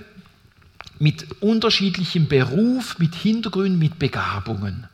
mit 0.99 1.27
unterschiedlichem 1.41 2.29
Beruf, 2.29 2.99
mit 2.99 3.15
Hintergründen, 3.15 3.79
mit 3.79 3.99
Begabungen. 3.99 4.87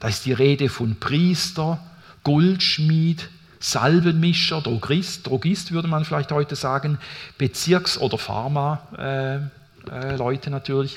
Da 0.00 0.08
ist 0.08 0.26
die 0.26 0.32
Rede 0.32 0.68
von 0.68 0.96
Priester, 0.96 1.78
Goldschmied, 2.24 3.28
Salbenmischer, 3.62 4.60
Drogist, 4.60 5.26
Drogist 5.26 5.70
würde 5.70 5.86
man 5.86 6.04
vielleicht 6.04 6.32
heute 6.32 6.56
sagen, 6.56 6.98
Bezirks- 7.38 7.96
oder 7.96 8.18
Pharma-Leute 8.18 9.50
äh, 9.86 10.48
äh, 10.48 10.50
natürlich, 10.50 10.96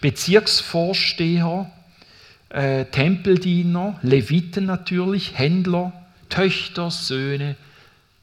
Bezirksvorsteher, 0.00 1.70
äh, 2.48 2.86
Tempeldiener, 2.86 3.98
Leviten 4.00 4.64
natürlich, 4.64 5.36
Händler, 5.36 5.92
Töchter, 6.30 6.90
Söhne, 6.90 7.54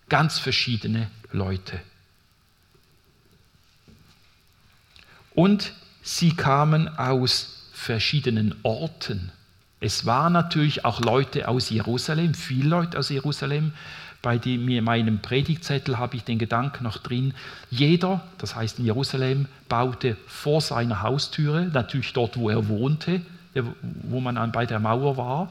ganz 0.09 0.39
verschiedene 0.39 1.07
Leute. 1.31 1.79
Und 5.35 5.73
sie 6.01 6.35
kamen 6.35 6.87
aus 6.97 7.69
verschiedenen 7.73 8.55
Orten. 8.63 9.31
Es 9.83 10.05
waren 10.05 10.31
natürlich 10.31 10.85
auch 10.85 11.01
Leute 11.01 11.49
aus 11.49 11.69
Jerusalem, 11.69 12.35
viele 12.35 12.69
Leute 12.69 12.97
aus 12.97 13.09
Jerusalem. 13.09 13.73
Bei 14.21 14.37
dem, 14.37 14.81
meinem 14.81 15.19
Predigtzettel 15.19 15.97
habe 15.97 16.15
ich 16.15 16.23
den 16.23 16.39
Gedanken 16.39 16.85
noch 16.85 16.99
drin, 16.99 17.33
jeder, 17.69 18.21
das 18.37 18.55
heißt 18.55 18.79
in 18.79 18.85
Jerusalem, 18.85 19.47
baute 19.67 20.15
vor 20.25 20.61
seiner 20.61 21.01
Haustüre, 21.01 21.65
natürlich 21.65 22.13
dort, 22.13 22.37
wo 22.37 22.49
er 22.49 22.69
wohnte, 22.69 23.21
wo 24.03 24.21
man 24.21 24.53
bei 24.53 24.65
der 24.65 24.79
Mauer 24.79 25.17
war. 25.17 25.49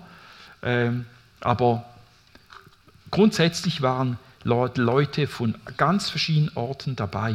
Ähm, 0.62 1.05
aber 1.43 1.85
grundsätzlich 3.11 3.83
waren 3.83 4.19
Leute 4.45 5.27
von 5.27 5.57
ganz 5.77 6.09
verschiedenen 6.09 6.57
Orten 6.57 6.97
dabei 6.97 7.35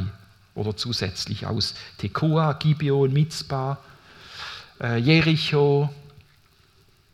oder 0.56 0.76
zusätzlich 0.76 1.46
aus 1.46 1.76
Tekoa, 2.00 2.54
Gibeon, 2.54 3.14
Mitzbah, 3.14 3.78
äh, 4.82 4.98
Jericho, 4.98 5.94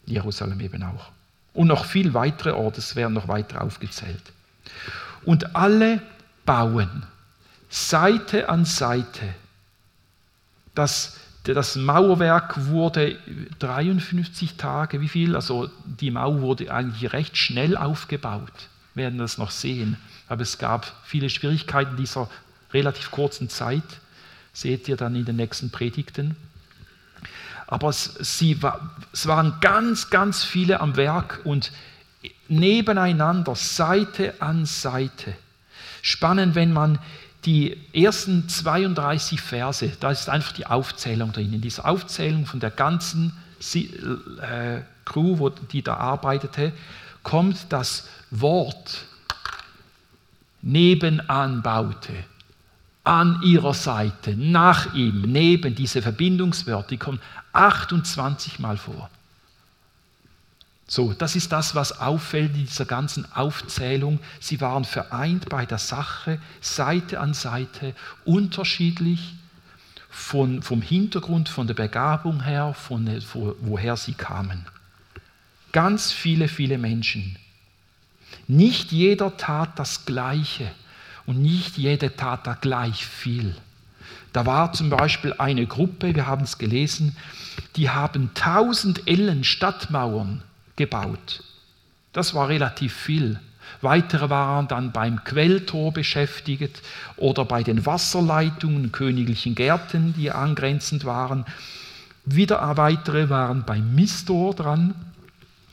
Jerusalem 0.05 0.59
eben 0.59 0.83
auch. 0.83 1.11
Und 1.53 1.67
noch 1.67 1.85
viel 1.85 2.13
weitere 2.13 2.51
Orte, 2.51 2.79
es 2.79 2.95
werden 2.95 3.13
noch 3.13 3.27
weiter 3.27 3.61
aufgezählt. 3.61 4.21
Und 5.23 5.55
alle 5.55 6.01
bauen 6.45 7.03
Seite 7.69 8.49
an 8.49 8.65
Seite. 8.65 9.33
Das, 10.75 11.17
das 11.43 11.75
Mauerwerk 11.75 12.67
wurde 12.67 13.17
53 13.59 14.57
Tage, 14.57 15.01
wie 15.01 15.07
viel? 15.07 15.35
Also 15.35 15.69
die 15.85 16.11
Mauer 16.11 16.41
wurde 16.41 16.73
eigentlich 16.73 17.13
recht 17.13 17.37
schnell 17.37 17.75
aufgebaut. 17.75 18.69
Wir 18.93 19.05
werden 19.05 19.19
das 19.19 19.37
noch 19.37 19.51
sehen. 19.51 19.97
Aber 20.27 20.41
es 20.41 20.57
gab 20.57 20.91
viele 21.03 21.29
Schwierigkeiten 21.29 21.97
dieser 21.97 22.29
relativ 22.73 23.11
kurzen 23.11 23.49
Zeit. 23.49 23.83
Seht 24.53 24.87
ihr 24.87 24.95
dann 24.95 25.15
in 25.15 25.25
den 25.25 25.35
nächsten 25.35 25.71
Predigten. 25.71 26.35
Aber 27.67 27.89
es, 27.89 28.15
sie, 28.19 28.59
es 29.11 29.27
waren 29.27 29.57
ganz, 29.61 30.09
ganz 30.09 30.43
viele 30.43 30.79
am 30.79 30.95
Werk 30.95 31.41
und 31.43 31.71
nebeneinander, 32.47 33.55
Seite 33.55 34.35
an 34.39 34.65
Seite. 34.65 35.33
Spannend, 36.01 36.55
wenn 36.55 36.73
man 36.73 36.99
die 37.45 37.77
ersten 37.93 38.47
32 38.47 39.41
Verse, 39.41 39.91
da 39.99 40.11
ist 40.11 40.29
einfach 40.29 40.53
die 40.53 40.65
Aufzählung 40.65 41.33
drin. 41.33 41.53
In 41.53 41.61
dieser 41.61 41.85
Aufzählung 41.85 42.45
von 42.45 42.59
der 42.59 42.71
ganzen 42.71 43.35
äh, 43.73 44.81
Crew, 45.05 45.49
die 45.71 45.81
da 45.81 45.95
arbeitete, 45.95 46.71
kommt 47.23 47.67
das 47.69 48.07
Wort 48.31 49.05
nebenan 50.61 51.61
baute 51.61 52.13
an 53.03 53.41
ihrer 53.43 53.73
Seite, 53.73 54.35
nach 54.35 54.93
ihm, 54.93 55.23
neben 55.23 55.75
diese 55.75 56.01
Verbindungswörter, 56.01 56.97
kommen 56.97 57.19
28 57.51 58.59
Mal 58.59 58.77
vor. 58.77 59.09
So, 60.87 61.13
das 61.13 61.35
ist 61.35 61.51
das, 61.51 61.75
was 61.75 61.99
auffällt 61.99 62.53
in 62.55 62.65
dieser 62.65 62.85
ganzen 62.85 63.29
Aufzählung. 63.33 64.19
Sie 64.39 64.61
waren 64.61 64.85
vereint 64.85 65.49
bei 65.49 65.65
der 65.65 65.77
Sache, 65.77 66.39
Seite 66.61 67.19
an 67.19 67.33
Seite, 67.33 67.95
unterschiedlich 68.25 69.33
von, 70.09 70.61
vom 70.61 70.81
Hintergrund, 70.81 71.49
von 71.49 71.67
der 71.67 71.73
Begabung 71.73 72.43
her, 72.43 72.73
von 72.73 73.09
woher 73.61 73.97
sie 73.97 74.13
kamen. 74.13 74.65
Ganz 75.71 76.11
viele, 76.11 76.47
viele 76.47 76.77
Menschen. 76.77 77.37
Nicht 78.47 78.91
jeder 78.91 79.35
tat 79.37 79.79
das 79.79 80.05
Gleiche 80.05 80.71
und 81.25 81.41
nicht 81.41 81.77
jede 81.77 82.15
tat 82.15 82.45
da 82.47 82.53
gleich 82.53 83.05
viel. 83.05 83.55
Da 84.33 84.45
war 84.45 84.73
zum 84.73 84.89
Beispiel 84.89 85.35
eine 85.37 85.67
Gruppe, 85.67 86.15
wir 86.15 86.25
haben 86.25 86.43
es 86.43 86.57
gelesen, 86.57 87.15
die 87.75 87.89
haben 87.89 88.31
1000 88.35 89.07
Ellen 89.07 89.43
Stadtmauern 89.43 90.41
gebaut. 90.75 91.43
Das 92.13 92.33
war 92.33 92.49
relativ 92.49 92.93
viel. 92.93 93.39
Weitere 93.81 94.29
waren 94.29 94.67
dann 94.67 94.91
beim 94.91 95.23
Quelltor 95.23 95.91
beschäftigt 95.91 96.81
oder 97.17 97.45
bei 97.45 97.63
den 97.63 97.85
Wasserleitungen, 97.85 98.91
königlichen 98.91 99.55
Gärten, 99.55 100.13
die 100.17 100.31
angrenzend 100.31 101.05
waren. 101.05 101.45
Wieder 102.25 102.77
weitere 102.77 103.29
waren 103.29 103.63
beim 103.65 103.93
Mistor 103.93 104.55
dran. 104.55 104.95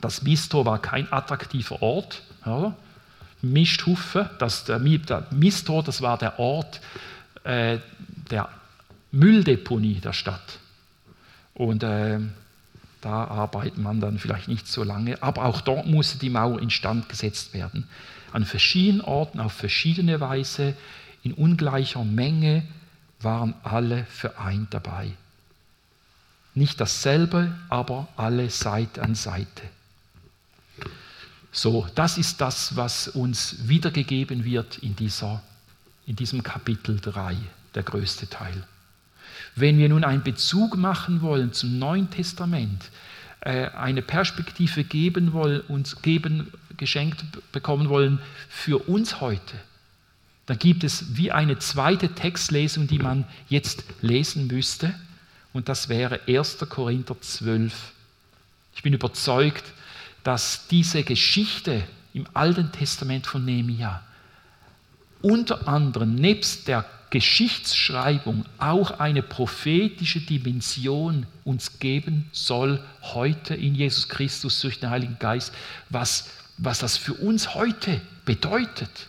Das 0.00 0.22
Mistor 0.22 0.66
war 0.66 0.80
kein 0.80 1.12
attraktiver 1.12 1.82
Ort. 1.82 2.22
Ja. 2.44 2.74
Misthuffe, 3.42 4.30
das, 4.38 4.64
der, 4.64 4.78
der 4.78 5.26
Mistor, 5.30 5.82
das 5.82 6.02
war 6.02 6.18
der 6.18 6.38
Ort 6.38 6.80
äh, 7.44 7.78
der 8.30 8.48
Mülldeponie 9.12 10.00
der 10.00 10.12
Stadt. 10.12 10.58
Und 11.54 11.82
äh, 11.82 12.18
da 13.00 13.24
arbeitet 13.24 13.78
man 13.78 14.00
dann 14.00 14.18
vielleicht 14.18 14.48
nicht 14.48 14.66
so 14.66 14.84
lange, 14.84 15.22
aber 15.22 15.44
auch 15.44 15.60
dort 15.60 15.86
musste 15.86 16.18
die 16.18 16.30
Mauer 16.30 16.60
instand 16.60 17.08
gesetzt 17.08 17.54
werden. 17.54 17.88
An 18.32 18.44
verschiedenen 18.44 19.00
Orten, 19.00 19.40
auf 19.40 19.52
verschiedene 19.52 20.20
Weise, 20.20 20.74
in 21.22 21.32
ungleicher 21.32 22.04
Menge 22.04 22.62
waren 23.20 23.54
alle 23.62 24.04
vereint 24.04 24.72
dabei. 24.72 25.12
Nicht 26.54 26.80
dasselbe, 26.80 27.52
aber 27.68 28.08
alle 28.16 28.50
Seite 28.50 29.02
an 29.02 29.14
Seite. 29.14 29.62
So, 31.52 31.86
das 31.94 32.16
ist 32.16 32.40
das, 32.40 32.76
was 32.76 33.08
uns 33.08 33.68
wiedergegeben 33.68 34.44
wird 34.44 34.78
in, 34.78 34.94
dieser, 34.94 35.42
in 36.06 36.16
diesem 36.16 36.42
Kapitel 36.42 37.00
3, 37.00 37.36
der 37.74 37.82
größte 37.82 38.28
Teil. 38.28 38.66
Wenn 39.56 39.78
wir 39.78 39.88
nun 39.88 40.04
einen 40.04 40.22
Bezug 40.22 40.76
machen 40.76 41.22
wollen 41.22 41.52
zum 41.52 41.78
Neuen 41.78 42.08
Testament, 42.10 42.90
äh, 43.40 43.68
eine 43.70 44.02
Perspektive 44.02 44.84
geben 44.84 45.32
wollen, 45.32 45.62
uns 45.62 46.02
geben, 46.02 46.52
geschenkt 46.76 47.24
bekommen 47.52 47.88
wollen 47.88 48.20
für 48.48 48.78
uns 48.88 49.20
heute, 49.20 49.56
dann 50.46 50.58
gibt 50.58 50.84
es 50.84 51.16
wie 51.16 51.32
eine 51.32 51.58
zweite 51.58 52.08
Textlesung, 52.08 52.86
die 52.86 52.98
man 52.98 53.24
jetzt 53.48 53.84
lesen 54.02 54.46
müsste. 54.46 54.94
Und 55.52 55.68
das 55.68 55.88
wäre 55.88 56.20
1. 56.26 56.58
Korinther 56.68 57.20
12. 57.20 57.92
Ich 58.74 58.82
bin 58.82 58.92
überzeugt, 58.92 59.64
dass 60.24 60.66
diese 60.68 61.02
Geschichte 61.02 61.82
im 62.12 62.26
Alten 62.34 62.72
Testament 62.72 63.26
von 63.26 63.44
Nehemia 63.44 64.02
unter 65.22 65.68
anderem 65.68 66.14
nebst 66.14 66.68
der 66.68 66.86
Geschichtsschreibung 67.10 68.44
auch 68.58 69.00
eine 69.00 69.22
prophetische 69.22 70.20
Dimension 70.20 71.26
uns 71.44 71.78
geben 71.80 72.28
soll, 72.32 72.82
heute 73.02 73.54
in 73.54 73.74
Jesus 73.74 74.08
Christus 74.08 74.60
durch 74.60 74.78
den 74.78 74.90
Heiligen 74.90 75.18
Geist, 75.18 75.52
was, 75.88 76.30
was 76.56 76.78
das 76.78 76.96
für 76.96 77.14
uns 77.14 77.54
heute 77.54 78.00
bedeutet. 78.24 79.08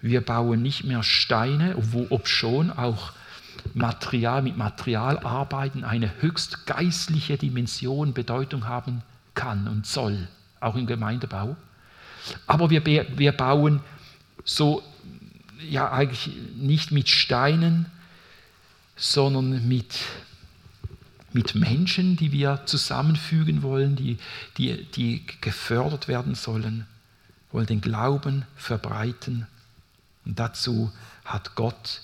Wir 0.00 0.22
bauen 0.22 0.62
nicht 0.62 0.84
mehr 0.84 1.02
Steine, 1.02 1.74
wo, 1.76 2.06
ob 2.10 2.28
schon 2.28 2.70
auch 2.70 3.12
Material 3.74 4.42
mit 4.42 4.56
Material 4.56 5.18
arbeiten, 5.18 5.84
eine 5.84 6.10
höchst 6.22 6.66
geistliche 6.66 7.36
Dimension, 7.36 8.14
Bedeutung 8.14 8.66
haben 8.66 9.02
kann 9.36 9.68
und 9.68 9.86
soll, 9.86 10.26
auch 10.58 10.74
im 10.74 10.86
Gemeindebau. 10.86 11.56
Aber 12.48 12.70
wir, 12.70 12.84
wir 12.84 13.32
bauen 13.32 13.80
so, 14.44 14.82
ja 15.68 15.92
eigentlich 15.92 16.34
nicht 16.56 16.90
mit 16.90 17.08
Steinen, 17.08 17.86
sondern 18.96 19.68
mit, 19.68 20.00
mit 21.32 21.54
Menschen, 21.54 22.16
die 22.16 22.32
wir 22.32 22.62
zusammenfügen 22.66 23.62
wollen, 23.62 23.94
die, 23.94 24.18
die, 24.56 24.84
die 24.84 25.24
gefördert 25.40 26.08
werden 26.08 26.34
sollen, 26.34 26.86
wollen 27.52 27.66
den 27.66 27.80
Glauben 27.80 28.44
verbreiten. 28.56 29.46
Und 30.24 30.38
dazu 30.38 30.90
hat 31.24 31.54
Gott 31.54 32.00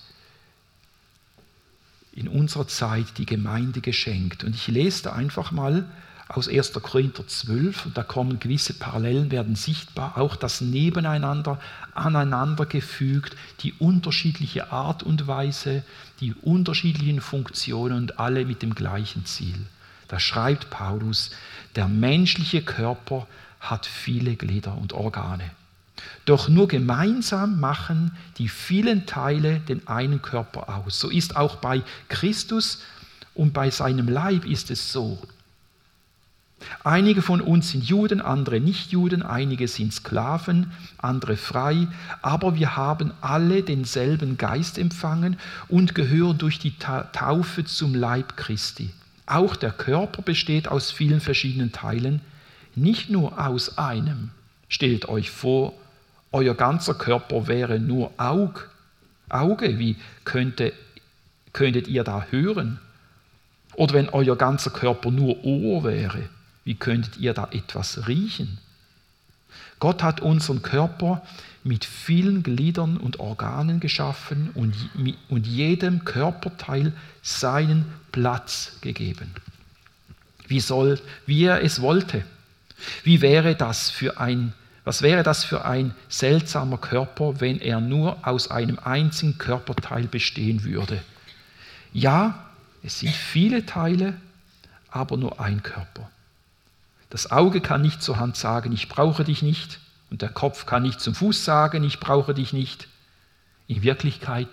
in 2.13 2.27
unserer 2.27 2.67
Zeit 2.67 3.17
die 3.17 3.25
Gemeinde 3.25 3.81
geschenkt. 3.81 4.43
Und 4.43 4.53
ich 4.53 4.67
lese 4.67 5.03
da 5.03 5.13
einfach 5.13 5.51
mal 5.51 5.89
aus 6.33 6.47
1. 6.47 6.73
Korinther 6.73 7.27
12, 7.27 7.85
und 7.85 7.97
da 7.97 8.03
kommen 8.03 8.39
gewisse 8.39 8.73
Parallelen, 8.73 9.29
werden 9.29 9.55
sichtbar, 9.55 10.17
auch 10.17 10.35
das 10.35 10.61
Nebeneinander, 10.61 11.59
aneinandergefügt, 11.93 13.35
die 13.61 13.73
unterschiedliche 13.73 14.71
Art 14.71 15.03
und 15.03 15.27
Weise, 15.27 15.83
die 16.19 16.33
unterschiedlichen 16.33 17.21
Funktionen 17.21 17.97
und 17.97 18.19
alle 18.19 18.45
mit 18.45 18.63
dem 18.63 18.73
gleichen 18.73 19.25
Ziel. 19.25 19.57
Da 20.07 20.19
schreibt 20.19 20.69
Paulus, 20.69 21.31
der 21.75 21.87
menschliche 21.87 22.61
Körper 22.61 23.27
hat 23.59 23.85
viele 23.85 24.35
Glieder 24.35 24.75
und 24.77 24.93
Organe. 24.93 25.51
Doch 26.25 26.49
nur 26.49 26.67
gemeinsam 26.67 27.59
machen 27.59 28.17
die 28.37 28.49
vielen 28.49 29.05
Teile 29.05 29.59
den 29.59 29.87
einen 29.87 30.21
Körper 30.21 30.77
aus. 30.77 30.99
So 30.99 31.09
ist 31.09 31.35
auch 31.35 31.57
bei 31.57 31.83
Christus 32.09 32.81
und 33.35 33.53
bei 33.53 33.69
seinem 33.69 34.07
Leib 34.07 34.45
ist 34.45 34.71
es 34.71 34.91
so. 34.91 35.19
Einige 36.83 37.21
von 37.21 37.41
uns 37.41 37.71
sind 37.71 37.83
Juden, 37.85 38.21
andere 38.21 38.59
nicht 38.59 38.91
Juden, 38.91 39.23
einige 39.23 39.67
sind 39.67 39.93
Sklaven, 39.93 40.71
andere 40.97 41.37
frei, 41.37 41.87
aber 42.21 42.55
wir 42.55 42.75
haben 42.75 43.11
alle 43.21 43.63
denselben 43.63 44.37
Geist 44.37 44.77
empfangen 44.77 45.37
und 45.67 45.95
gehören 45.95 46.37
durch 46.37 46.59
die 46.59 46.73
Taufe 46.77 47.65
zum 47.65 47.95
Leib 47.95 48.37
Christi. 48.37 48.89
Auch 49.25 49.55
der 49.55 49.71
Körper 49.71 50.21
besteht 50.21 50.67
aus 50.67 50.91
vielen 50.91 51.21
verschiedenen 51.21 51.71
Teilen, 51.71 52.21
nicht 52.75 53.09
nur 53.09 53.39
aus 53.39 53.77
einem. 53.77 54.31
Stellt 54.67 55.07
euch 55.07 55.29
vor, 55.29 55.73
euer 56.31 56.55
ganzer 56.55 56.95
Körper 56.95 57.47
wäre 57.47 57.79
nur 57.79 58.11
Aug, 58.17 58.69
Auge, 59.29 59.79
wie 59.79 59.95
könnte, 60.25 60.73
könntet 61.53 61.87
ihr 61.87 62.03
da 62.03 62.27
hören? 62.29 62.79
Oder 63.75 63.93
wenn 63.93 64.09
euer 64.09 64.35
ganzer 64.35 64.69
Körper 64.69 65.11
nur 65.11 65.43
Ohr 65.43 65.83
wäre, 65.83 66.29
wie 66.63 66.75
könntet 66.75 67.17
ihr 67.17 67.33
da 67.33 67.49
etwas 67.51 68.07
riechen? 68.07 68.57
Gott 69.79 70.01
hat 70.01 70.21
unseren 70.21 70.61
Körper 70.61 71.21
mit 71.63 71.85
vielen 71.85 72.43
Gliedern 72.43 72.97
und 72.97 73.19
Organen 73.19 73.79
geschaffen 73.79 74.49
und, 74.53 74.73
und 75.29 75.47
jedem 75.47 76.05
Körperteil 76.05 76.93
seinen 77.21 77.85
Platz 78.11 78.77
gegeben. 78.81 79.31
Wie, 80.47 80.59
soll, 80.59 80.99
wie 81.25 81.45
er 81.45 81.63
es 81.63 81.81
wollte. 81.81 82.23
Wie 83.03 83.21
wäre 83.21 83.55
das 83.55 83.89
für 83.89 84.19
ein, 84.19 84.53
was 84.83 85.01
wäre 85.01 85.23
das 85.23 85.45
für 85.45 85.65
ein 85.65 85.93
seltsamer 86.09 86.77
Körper, 86.77 87.39
wenn 87.39 87.59
er 87.59 87.79
nur 87.79 88.27
aus 88.27 88.51
einem 88.51 88.77
einzigen 88.79 89.37
Körperteil 89.37 90.07
bestehen 90.07 90.63
würde? 90.63 91.01
Ja, 91.93 92.45
es 92.83 92.99
sind 92.99 93.13
viele 93.13 93.65
Teile, 93.65 94.15
aber 94.89 95.15
nur 95.15 95.39
ein 95.39 95.63
Körper. 95.63 96.09
Das 97.13 97.31
Auge 97.31 97.61
kann 97.61 97.83
nicht 97.83 98.01
zur 98.01 98.19
Hand 98.19 98.37
sagen, 98.37 98.71
ich 98.71 98.89
brauche 98.89 99.23
dich 99.23 99.43
nicht. 99.43 99.79
Und 100.09 100.23
der 100.23 100.29
Kopf 100.29 100.65
kann 100.65 100.81
nicht 100.81 100.99
zum 100.99 101.13
Fuß 101.13 101.45
sagen, 101.45 101.83
ich 101.83 101.99
brauche 101.99 102.33
dich 102.33 102.53
nicht. 102.53 102.87
In 103.67 103.83
Wirklichkeit 103.83 104.47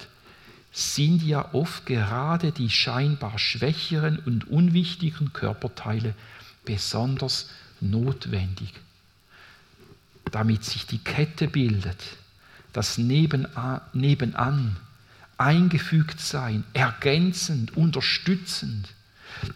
sind 0.70 1.22
ja 1.22 1.54
oft 1.54 1.86
gerade 1.86 2.52
die 2.52 2.68
scheinbar 2.68 3.38
schwächeren 3.38 4.18
und 4.18 4.46
unwichtigen 4.46 5.32
Körperteile 5.32 6.14
besonders 6.66 7.48
notwendig, 7.80 8.74
damit 10.30 10.62
sich 10.62 10.84
die 10.84 10.98
Kette 10.98 11.48
bildet, 11.48 12.18
das 12.74 12.98
Nebenan, 12.98 14.76
eingefügt 15.38 16.20
sein, 16.20 16.64
ergänzend, 16.74 17.74
unterstützend, 17.74 18.90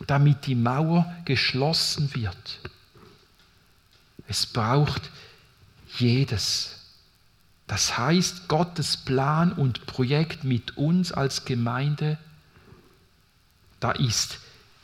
damit 0.06 0.46
die 0.46 0.54
Mauer 0.54 1.14
geschlossen 1.26 2.14
wird 2.14 2.60
es 4.28 4.46
braucht 4.46 5.10
jedes. 5.96 6.78
Das 7.66 7.96
heißt, 7.96 8.48
Gottes 8.48 8.96
Plan 8.96 9.52
und 9.52 9.86
Projekt 9.86 10.44
mit 10.44 10.76
uns 10.76 11.12
als 11.12 11.44
Gemeinde, 11.44 12.18
da 13.80 13.92
ist 13.92 14.38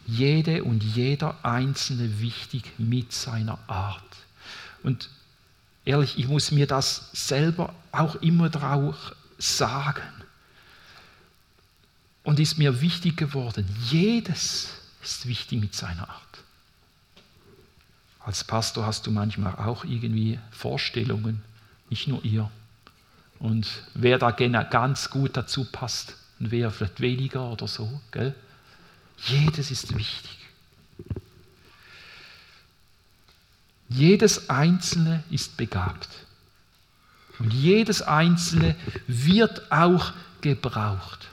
jede 0.06 0.64
und 0.64 0.82
jeder 0.82 1.44
Einzelne 1.44 2.20
wichtig 2.20 2.64
mit 2.78 3.12
seiner 3.12 3.58
Art. 3.68 4.02
Und 4.82 5.10
ehrlich, 5.84 6.18
ich 6.18 6.26
muss 6.26 6.50
mir 6.50 6.66
das 6.66 7.10
selber 7.12 7.74
auch 7.92 8.16
immer 8.16 8.48
drauf 8.48 9.14
sagen. 9.38 10.02
Und 12.22 12.38
ist 12.38 12.58
mir 12.58 12.80
wichtig 12.80 13.16
geworden, 13.16 13.66
jedes 13.88 14.68
ist 15.02 15.26
wichtig 15.26 15.60
mit 15.60 15.74
seiner 15.74 16.08
Art. 16.08 16.29
Als 18.20 18.44
Pastor 18.44 18.86
hast 18.86 19.06
du 19.06 19.10
manchmal 19.10 19.54
auch 19.56 19.84
irgendwie 19.84 20.38
Vorstellungen, 20.50 21.42
nicht 21.88 22.06
nur 22.06 22.24
ihr. 22.24 22.50
Und 23.38 23.66
wer 23.94 24.18
da 24.18 24.30
ganz 24.30 25.10
gut 25.10 25.36
dazu 25.36 25.64
passt 25.64 26.16
und 26.38 26.50
wer 26.50 26.70
vielleicht 26.70 27.00
weniger 27.00 27.50
oder 27.50 27.66
so. 27.66 28.00
Gell? 28.10 28.34
Jedes 29.16 29.70
ist 29.70 29.96
wichtig. 29.96 30.38
Jedes 33.88 34.48
Einzelne 34.48 35.24
ist 35.30 35.56
begabt. 35.56 36.08
Und 37.38 37.52
jedes 37.54 38.02
Einzelne 38.02 38.76
wird 39.06 39.72
auch 39.72 40.12
gebraucht. 40.42 41.28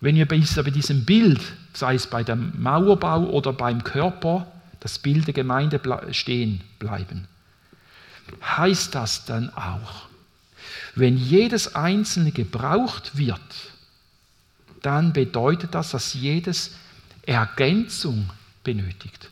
Wenn 0.00 0.16
wir 0.16 0.26
bei 0.26 0.38
diesem 0.38 1.04
Bild 1.04 1.40
sei 1.74 1.94
es 1.94 2.06
bei 2.06 2.22
dem 2.22 2.52
Mauerbau 2.60 3.24
oder 3.24 3.52
beim 3.52 3.84
Körper, 3.84 4.46
das 4.80 4.98
Bild 4.98 5.26
der 5.26 5.34
Gemeinde 5.34 5.80
stehen 6.12 6.62
bleiben. 6.78 7.26
Heißt 8.42 8.94
das 8.94 9.24
dann 9.24 9.50
auch, 9.50 10.06
wenn 10.94 11.16
jedes 11.16 11.74
Einzelne 11.74 12.30
gebraucht 12.30 13.16
wird, 13.16 13.40
dann 14.82 15.12
bedeutet 15.12 15.74
das, 15.74 15.90
dass 15.90 16.14
jedes 16.14 16.76
Ergänzung 17.26 18.30
benötigt. 18.62 19.30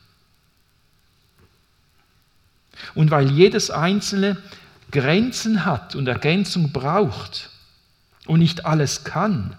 Und 2.95 3.11
weil 3.11 3.31
jedes 3.31 3.71
Einzelne 3.71 4.43
Grenzen 4.91 5.65
hat 5.65 5.95
und 5.95 6.09
Ergänzung 6.09 6.73
braucht 6.73 7.51
und 8.27 8.41
nicht 8.41 8.67
alles 8.67 9.05
kann, 9.05 9.57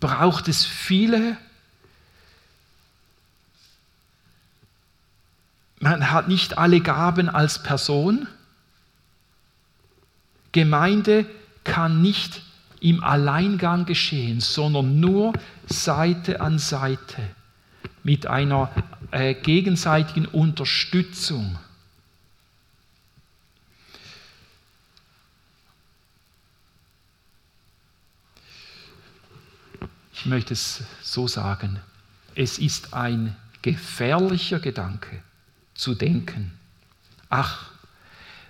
braucht 0.00 0.48
es 0.48 0.64
viele 0.64 1.36
man 5.80 6.10
hat 6.10 6.28
nicht 6.28 6.58
alle 6.58 6.80
Gaben 6.80 7.28
als 7.28 7.62
Person. 7.62 8.26
Gemeinde 10.52 11.26
kann 11.64 12.02
nicht 12.02 12.42
im 12.80 13.02
Alleingang 13.02 13.84
geschehen, 13.86 14.40
sondern 14.40 15.00
nur 15.00 15.32
Seite 15.66 16.40
an 16.40 16.58
Seite 16.58 17.22
mit 18.02 18.26
einer 18.26 18.70
äh, 19.10 19.34
gegenseitigen 19.34 20.26
Unterstützung. 20.26 21.58
Ich 30.18 30.26
möchte 30.26 30.54
es 30.54 30.82
so 31.00 31.28
sagen, 31.28 31.78
es 32.34 32.58
ist 32.58 32.92
ein 32.92 33.36
gefährlicher 33.62 34.58
Gedanke 34.58 35.22
zu 35.74 35.94
denken, 35.94 36.52
ach, 37.30 37.70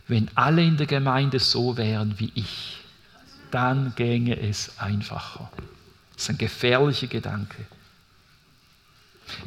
wenn 0.06 0.30
alle 0.34 0.64
in 0.64 0.78
der 0.78 0.86
Gemeinde 0.86 1.38
so 1.38 1.76
wären 1.76 2.18
wie 2.18 2.32
ich, 2.34 2.78
dann 3.50 3.94
gänge 3.96 4.40
es 4.40 4.78
einfacher. 4.78 5.50
Das 6.14 6.24
ist 6.24 6.30
ein 6.30 6.38
gefährlicher 6.38 7.06
Gedanke. 7.06 7.66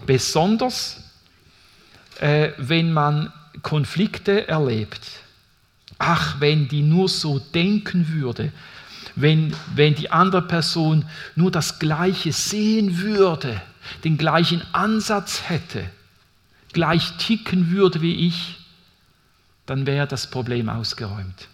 Besonders, 0.06 1.04
äh, 2.20 2.52
wenn 2.58 2.94
man 2.94 3.34
Konflikte 3.64 4.48
erlebt. 4.48 5.02
Ach, 5.98 6.40
wenn 6.40 6.68
die 6.68 6.84
nur 6.84 7.10
so 7.10 7.40
denken 7.40 8.10
würde, 8.10 8.52
wenn, 9.16 9.56
wenn 9.76 9.96
die 9.96 10.12
andere 10.12 10.42
Person 10.42 11.06
nur 11.36 11.52
das 11.52 11.80
Gleiche 11.80 12.34
sehen 12.34 13.00
würde, 13.00 13.62
den 14.04 14.18
gleichen 14.18 14.62
Ansatz 14.74 15.44
hätte, 15.50 15.90
gleich 16.74 17.18
ticken 17.18 17.72
würde 17.72 18.02
wie 18.02 18.28
ich, 18.28 18.58
dann 19.66 19.86
wäre 19.86 20.08
das 20.08 20.30
Problem 20.30 20.70
ausgeräumt. 20.70 21.48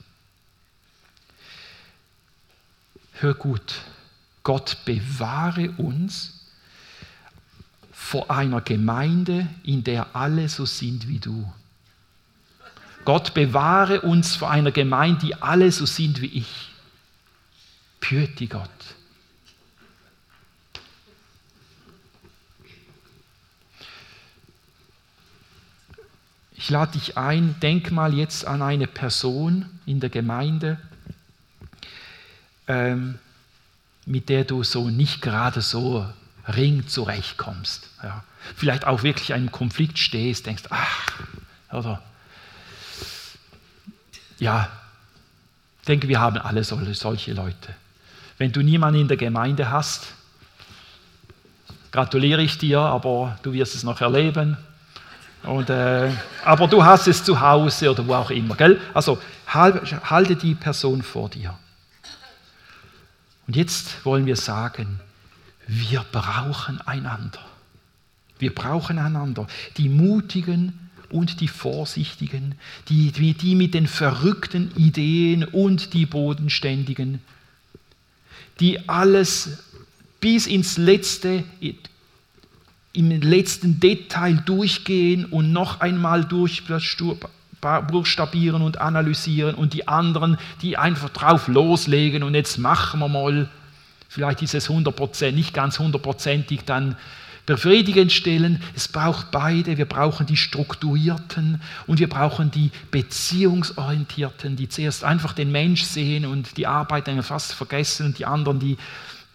Hör 3.14 3.34
gut, 3.34 3.82
Gott 4.44 4.78
bewahre 4.86 5.72
uns 5.72 6.46
vor 7.92 8.30
einer 8.32 8.62
Gemeinde, 8.62 9.48
in 9.64 9.84
der 9.84 10.16
alle 10.16 10.48
so 10.50 10.66
sind 10.66 11.08
wie 11.08 11.20
du. 11.20 11.52
Gott 13.06 13.34
bewahre 13.34 14.02
uns 14.02 14.36
vor 14.36 14.52
einer 14.52 14.72
Gemeinde, 14.72 15.26
die 15.26 15.36
alle 15.42 15.72
so 15.72 15.86
sind 15.86 16.22
wie 16.22 16.28
ich. 16.28 16.70
Püti 18.00 18.48
Gott. 18.48 18.70
Ich 26.56 26.70
lade 26.70 26.94
dich 26.94 27.18
ein, 27.18 27.60
denk 27.62 27.92
mal 27.92 28.14
jetzt 28.14 28.46
an 28.46 28.62
eine 28.62 28.88
Person 28.88 29.80
in 29.86 30.00
der 30.00 30.10
Gemeinde, 30.10 30.80
ähm, 32.68 33.20
mit 34.06 34.28
der 34.28 34.44
du 34.44 34.64
so 34.64 34.90
nicht 34.90 35.22
gerade 35.22 35.62
so 35.62 36.06
ring 36.48 36.88
zurechtkommst. 36.88 37.90
Ja. 38.04 38.24
Vielleicht 38.56 38.86
auch 38.86 39.04
wirklich 39.04 39.34
einem 39.34 39.52
Konflikt 39.52 40.00
stehst, 40.00 40.46
denkst, 40.46 40.64
ach, 40.70 41.22
oder 41.72 42.02
ja, 44.40 44.70
ich 45.82 45.86
denke, 45.86 46.08
wir 46.08 46.20
haben 46.20 46.38
alle 46.38 46.64
solche 46.64 47.34
Leute. 47.34 47.76
Wenn 48.38 48.52
du 48.52 48.62
niemanden 48.62 49.02
in 49.02 49.08
der 49.08 49.18
Gemeinde 49.18 49.72
hast, 49.72 50.14
gratuliere 51.92 52.42
ich 52.42 52.58
dir, 52.58 52.80
aber 52.80 53.40
du 53.42 53.54
wirst 53.54 53.76
es 53.76 53.84
noch 53.84 54.02
erleben. 54.02 54.58
Und, 55.44 55.70
äh, 55.70 56.12
aber 56.44 56.68
du 56.68 56.84
hast 56.84 57.08
es 57.08 57.24
zu 57.24 57.40
Hause 57.40 57.92
oder 57.92 58.06
wo 58.08 58.14
auch 58.14 58.30
immer. 58.30 58.56
Gell? 58.56 58.80
Also 58.94 59.18
halte 59.48 60.36
die 60.36 60.56
Person 60.56 61.02
vor 61.02 61.30
dir. 61.30 61.58
Und 63.48 63.56
jetzt 63.56 64.06
wollen 64.06 64.26
wir 64.26 64.36
sagen, 64.36 65.00
wir 65.68 66.06
brauchen 66.12 66.82
einander. 66.82 67.40
Wir 68.40 68.54
brauchen 68.54 69.00
einander. 69.00 69.48
Die 69.78 69.90
Mutigen 69.90 70.90
und 71.10 71.40
die 71.40 71.48
Vorsichtigen, 71.48 72.56
die, 72.90 73.12
die 73.12 73.56
mit 73.56 73.74
den 73.74 73.88
verrückten 73.88 74.72
Ideen 74.76 75.46
und 75.46 75.94
die 75.94 76.06
Bodenständigen, 76.06 77.22
die 78.60 78.90
alles 78.90 79.64
bis 80.20 80.48
ins 80.48 80.78
letzte, 80.78 81.44
im 82.94 83.22
letzten 83.22 83.80
Detail 83.80 84.42
durchgehen 84.46 85.26
und 85.26 85.52
noch 85.52 85.82
einmal 85.82 86.26
durchbuchstabieren 86.26 88.62
und 88.62 88.82
analysieren 88.82 89.56
und 89.56 89.74
die 89.74 89.88
anderen, 89.88 90.38
die 90.62 90.78
einfach 90.78 91.10
drauf 91.10 91.48
loslegen 91.48 92.24
und 92.24 92.34
jetzt 92.34 92.58
machen 92.58 93.00
wir 93.00 93.08
mal, 93.08 93.50
vielleicht 94.10 94.42
ist 94.42 94.56
es 94.56 94.70
100%, 94.70 95.32
nicht 95.32 95.54
ganz 95.54 95.80
hundertprozentig 95.80 96.66
dann 96.66 96.98
befriedigend 97.48 98.12
stellen. 98.12 98.62
Es 98.76 98.88
braucht 98.88 99.32
beide. 99.32 99.78
Wir 99.78 99.86
brauchen 99.86 100.28
die 100.28 100.38
strukturierten 100.38 101.60
und 101.88 102.00
wir 102.00 102.10
brauchen 102.10 102.52
die 102.52 102.70
beziehungsorientierten, 102.92 104.56
die 104.56 104.70
zuerst 104.70 105.04
einfach 105.04 105.34
den 105.34 105.52
Mensch 105.52 105.84
sehen 105.84 106.28
und 106.28 106.58
die 106.58 106.68
Arbeit 106.68 107.08
dann 107.08 107.24
fast 107.24 107.56
vergessen 107.56 108.06
und 108.06 108.20
die 108.20 108.26
anderen, 108.26 108.60
die 108.60 108.78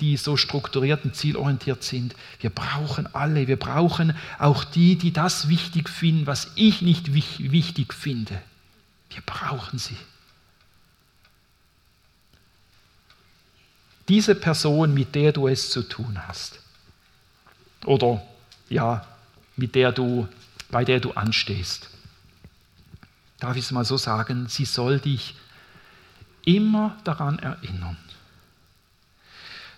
die 0.00 0.16
so 0.16 0.36
strukturiert 0.36 1.04
und 1.04 1.14
zielorientiert 1.14 1.84
sind. 1.84 2.16
Wir 2.40 2.50
brauchen 2.50 3.06
alle. 3.14 3.46
Wir 3.46 3.56
brauchen 3.56 4.16
auch 4.40 4.64
die, 4.64 4.96
die 4.96 5.12
das 5.12 5.48
wichtig 5.48 5.88
finden, 5.88 6.26
was 6.26 6.50
ich 6.56 6.82
nicht 6.82 7.14
wichtig 7.14 7.94
finde. 7.94 8.42
Wir 9.10 9.22
brauchen 9.24 9.78
sie. 9.78 9.96
Diese 14.08 14.34
Person, 14.34 14.92
mit 14.92 15.14
der 15.14 15.30
du 15.30 15.46
es 15.46 15.70
zu 15.70 15.82
tun 15.82 16.18
hast. 16.26 16.61
Oder 17.84 18.22
ja, 18.68 19.06
mit 19.56 19.74
der 19.74 19.92
du, 19.92 20.28
bei 20.70 20.84
der 20.84 21.00
du 21.00 21.12
anstehst. 21.12 21.90
Darf 23.38 23.56
ich 23.56 23.64
es 23.64 23.70
mal 23.70 23.84
so 23.84 23.96
sagen, 23.96 24.48
sie 24.48 24.64
soll 24.64 25.00
dich 25.00 25.34
immer 26.44 26.96
daran 27.04 27.38
erinnern, 27.38 27.96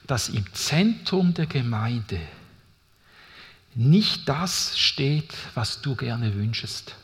dass 0.06 0.28
im 0.28 0.44
Zentrum 0.52 1.34
der 1.34 1.46
Gemeinde 1.46 2.20
nicht 3.74 4.28
das 4.28 4.78
steht, 4.78 5.34
was 5.54 5.80
du 5.80 5.96
gerne 5.96 6.34
wünschest, 6.34 6.94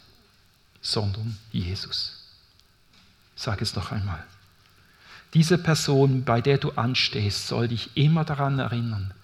sondern 0.81 1.37
Jesus. 1.51 2.23
Sag 3.35 3.63
es 3.63 3.75
noch 3.75 3.91
einmal. 3.91 4.23
Diese 5.35 5.59
Person, 5.59 6.25
bei 6.25 6.41
der 6.41 6.59
du 6.59 6.73
anstehst, 6.73 7.49
soll 7.49 7.69
dich 7.69 7.97
immer 7.97 8.25
daran 8.25 8.59
erinnern, 8.59 9.15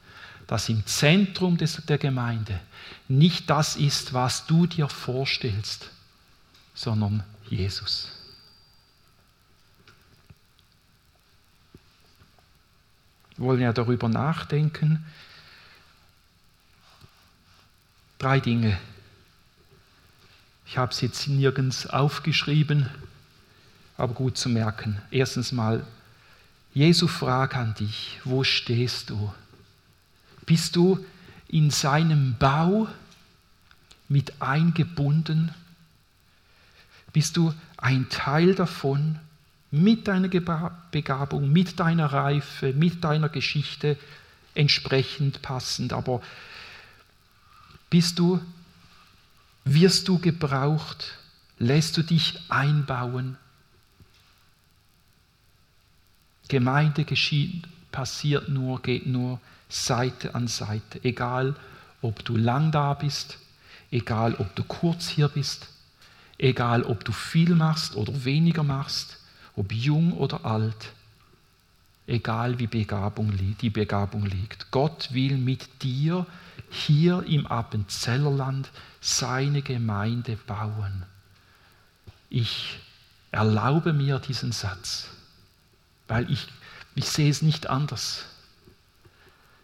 dass 0.47 0.69
im 0.69 0.87
Zentrum 0.87 1.57
des, 1.57 1.83
der 1.87 1.99
Gemeinde 1.99 2.61
nicht 3.09 3.51
das 3.51 3.77
ist, 3.77 4.13
was 4.13 4.47
du 4.47 4.67
dir 4.67 4.89
vorstellst, 4.89 5.91
sondern 6.75 7.25
Jesus. 7.49 8.13
Wir 13.37 13.45
wollen 13.47 13.61
ja 13.61 13.73
darüber 13.73 14.09
nachdenken. 14.09 15.05
Drei 18.19 18.41
Dinge. 18.41 18.79
Ich 20.65 20.79
habe 20.79 20.93
es 20.93 21.01
jetzt 21.01 21.29
nirgends 21.29 21.87
aufgeschrieben, 21.87 22.89
aber 23.97 24.15
gut 24.15 24.39
zu 24.39 24.49
merken. 24.49 25.01
Erstens 25.11 25.53
mal, 25.53 25.87
Jesu 26.73 27.07
Frage 27.07 27.57
an 27.57 27.75
dich, 27.75 28.21
wo 28.25 28.43
stehst 28.43 29.11
du? 29.11 29.33
Bist 30.47 30.77
du 30.77 31.05
in 31.49 31.71
seinem 31.71 32.37
Bau 32.39 32.89
mit 34.09 34.41
eingebunden? 34.41 35.53
Bist 37.13 37.37
du 37.37 37.53
ein 37.77 38.09
Teil 38.09 38.55
davon? 38.55 39.19
mit 39.71 40.09
deiner 40.09 40.29
Begabung, 40.91 41.53
mit 41.53 41.79
deiner 41.81 42.13
Reife, 42.13 42.73
mit 42.73 43.03
deiner 43.05 43.29
Geschichte 43.29 43.99
entsprechend 44.55 45.43
passend. 45.43 45.93
Aber 45.93 46.23
bist 47.91 48.19
du, 48.19 48.41
wirst 49.65 50.09
du 50.09 50.19
gebraucht? 50.19 51.19
Lässt 51.59 51.97
du 51.97 52.03
dich 52.03 52.39
einbauen? 52.49 53.37
Gemeinde 56.49 57.05
geschieht, 57.05 57.65
passiert 57.91 58.49
nur, 58.49 58.81
geht 58.83 59.07
nur 59.07 59.41
Seite 59.69 60.35
an 60.35 60.49
Seite. 60.49 61.03
Egal, 61.05 61.57
ob 62.03 62.25
du 62.25 62.37
lang 62.37 62.71
da 62.73 62.95
bist, 62.95 63.39
egal, 63.91 64.35
ob 64.37 64.55
du 64.55 64.63
kurz 64.65 65.09
hier 65.09 65.29
bist, 65.29 65.69
egal, 66.39 66.83
ob 66.83 67.05
du 67.05 67.13
viel 67.13 67.55
machst 67.55 67.97
oder 67.97 68.25
weniger 68.25 68.63
machst 68.63 69.19
ob 69.57 69.73
jung 69.73 70.13
oder 70.13 70.45
alt. 70.45 70.93
egal 72.09 72.61
wie 72.61 72.69
Begabung, 72.69 73.33
die 73.61 73.71
Begabung 73.71 74.27
liegt. 74.27 74.71
Gott 74.71 75.13
will 75.13 75.39
mit 75.39 75.83
dir 75.83 76.25
hier 76.71 77.25
im 77.25 77.49
Appenzellerland 77.49 78.71
seine 79.01 79.61
Gemeinde 79.61 80.39
bauen. 80.47 81.03
Ich 82.31 82.79
erlaube 83.33 83.93
mir 83.93 84.21
diesen 84.21 84.53
Satz, 84.53 85.09
weil 86.07 86.31
ich, 86.31 86.47
ich 86.95 87.09
sehe 87.09 87.29
es 87.29 87.43
nicht 87.43 87.69
anders. 87.69 88.27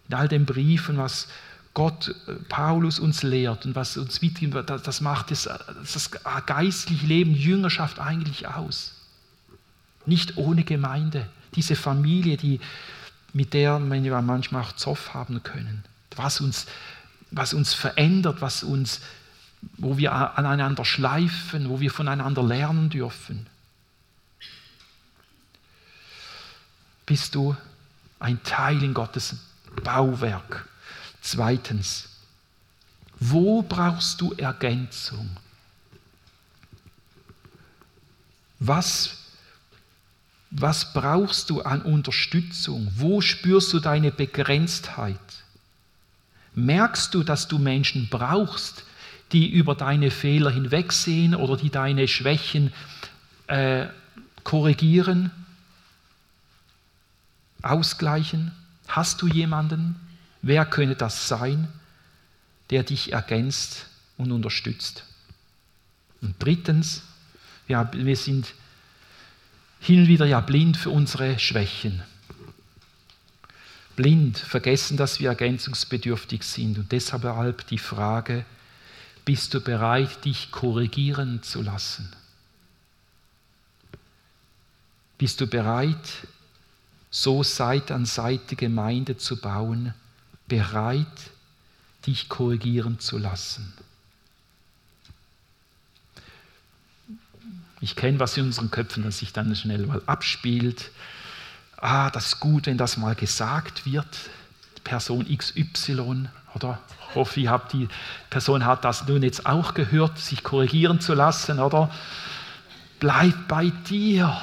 In 0.09 0.15
all 0.15 0.27
den 0.27 0.45
Briefen, 0.45 0.97
was 0.97 1.27
Gott, 1.73 2.13
äh, 2.27 2.33
Paulus 2.49 2.99
uns 2.99 3.23
lehrt 3.23 3.65
und 3.65 3.75
was 3.75 3.97
uns 3.97 4.21
mitgibt, 4.21 4.69
das 4.69 5.01
macht 5.01 5.31
das, 5.31 5.43
das 5.43 6.11
geistliche 6.45 7.05
Leben, 7.05 7.33
Jüngerschaft 7.33 7.99
eigentlich 7.99 8.47
aus. 8.47 8.93
Nicht 10.05 10.37
ohne 10.37 10.63
Gemeinde. 10.63 11.27
Diese 11.55 11.75
Familie, 11.75 12.37
die, 12.37 12.59
mit 13.31 13.53
der 13.53 13.79
wir 13.79 14.21
manchmal 14.21 14.63
auch 14.63 14.73
Zoff 14.73 15.13
haben 15.13 15.41
können. 15.43 15.83
Was 16.15 16.41
uns, 16.41 16.67
was 17.31 17.53
uns 17.53 17.73
verändert, 17.73 18.41
was 18.41 18.63
uns, 18.63 19.01
wo 19.77 19.97
wir 19.97 20.13
aneinander 20.37 20.85
schleifen, 20.85 21.69
wo 21.69 21.79
wir 21.79 21.89
voneinander 21.89 22.43
lernen 22.43 22.89
dürfen. 22.89 23.47
Bist 27.05 27.33
du 27.33 27.55
ein 28.19 28.43
Teil 28.43 28.83
in 28.83 28.93
Gottes 28.93 29.37
Bauwerk? 29.83 30.67
Zweitens, 31.21 32.09
wo 33.19 33.61
brauchst 33.61 34.19
du 34.19 34.33
Ergänzung? 34.33 35.29
Was, 38.59 39.17
was 40.51 40.93
brauchst 40.93 41.49
du 41.49 41.61
an 41.61 41.81
Unterstützung? 41.81 42.91
Wo 42.95 43.21
spürst 43.21 43.73
du 43.73 43.79
deine 43.79 44.11
Begrenztheit? 44.11 45.19
Merkst 46.55 47.13
du, 47.13 47.23
dass 47.23 47.47
du 47.47 47.57
Menschen 47.59 48.09
brauchst, 48.09 48.83
die 49.31 49.49
über 49.49 49.75
deine 49.75 50.11
Fehler 50.11 50.51
hinwegsehen 50.51 51.33
oder 51.33 51.57
die 51.57 51.69
deine 51.69 52.07
Schwächen 52.07 52.71
äh, 53.47 53.87
korrigieren, 54.43 55.31
ausgleichen? 57.61 58.51
Hast 58.93 59.23
du 59.23 59.27
jemanden? 59.27 59.95
Wer 60.43 60.67
könnte 60.67 60.95
das 60.95 61.27
sein, 61.27 61.67
der 62.69 62.83
dich 62.83 63.11
ergänzt 63.11 63.87
und 64.17 64.31
unterstützt? 64.31 65.03
Und 66.21 66.35
drittens, 66.37 67.01
ja, 67.67 67.91
wir 67.91 68.15
sind 68.15 68.53
hin 69.79 70.01
und 70.01 70.07
wieder 70.09 70.27
ja 70.27 70.41
blind 70.41 70.77
für 70.77 70.91
unsere 70.91 71.39
Schwächen. 71.39 72.03
Blind, 73.95 74.37
vergessen, 74.37 74.95
dass 74.95 75.19
wir 75.19 75.29
ergänzungsbedürftig 75.29 76.43
sind. 76.43 76.77
Und 76.77 76.91
deshalb 76.91 77.67
die 77.69 77.79
Frage, 77.79 78.45
bist 79.25 79.55
du 79.55 79.59
bereit, 79.59 80.23
dich 80.23 80.51
korrigieren 80.51 81.41
zu 81.41 81.63
lassen? 81.63 82.15
Bist 85.17 85.41
du 85.41 85.47
bereit, 85.47 86.27
so 87.15 87.43
Seite 87.43 87.93
an 87.93 88.05
Seite 88.05 88.55
Gemeinde 88.55 89.17
zu 89.17 89.39
bauen, 89.39 89.93
bereit, 90.47 91.05
dich 92.07 92.27
korrigieren 92.27 92.99
zu 92.99 93.19
lassen. 93.19 93.71
Ich 97.81 97.95
kenne, 97.95 98.19
was 98.19 98.35
in 98.35 98.45
unseren 98.47 98.71
Köpfen 98.71 99.03
das 99.03 99.19
sich 99.19 99.31
dann 99.31 99.55
schnell 99.55 99.85
mal 99.85 100.01
abspielt. 100.07 100.89
Ah, 101.77 102.09
das 102.09 102.27
ist 102.27 102.39
gut, 102.39 102.65
wenn 102.65 102.79
das 102.79 102.97
mal 102.97 103.13
gesagt 103.13 103.85
wird. 103.85 104.07
Person 104.83 105.27
XY, 105.27 106.29
oder? 106.55 106.81
Ich 107.09 107.15
hoffe, 107.15 107.41
ich 107.41 107.47
habe 107.47 107.67
die 107.71 107.89
Person 108.31 108.65
hat 108.65 108.83
das 108.85 109.07
nun 109.07 109.21
jetzt 109.21 109.45
auch 109.45 109.75
gehört, 109.75 110.17
sich 110.17 110.41
korrigieren 110.41 110.99
zu 110.99 111.13
lassen, 111.13 111.59
oder? 111.59 111.91
Bleib 112.99 113.47
bei 113.47 113.69
dir. 113.87 114.35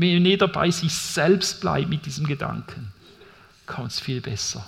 Wenn 0.00 0.24
jeder 0.24 0.46
bei 0.46 0.70
sich 0.70 0.94
selbst 0.94 1.60
bleibt 1.60 1.88
mit 1.88 2.06
diesem 2.06 2.24
Gedanken, 2.24 2.92
kommt 3.66 3.90
es 3.90 3.98
viel 3.98 4.20
besser. 4.20 4.64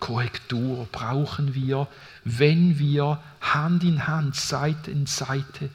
Korrektur 0.00 0.88
brauchen 0.92 1.54
wir, 1.54 1.88
wenn 2.24 2.78
wir 2.78 3.22
Hand 3.42 3.84
in 3.84 4.06
Hand, 4.06 4.34
Seite 4.34 4.90
in 4.90 5.04
Seite 5.04 5.68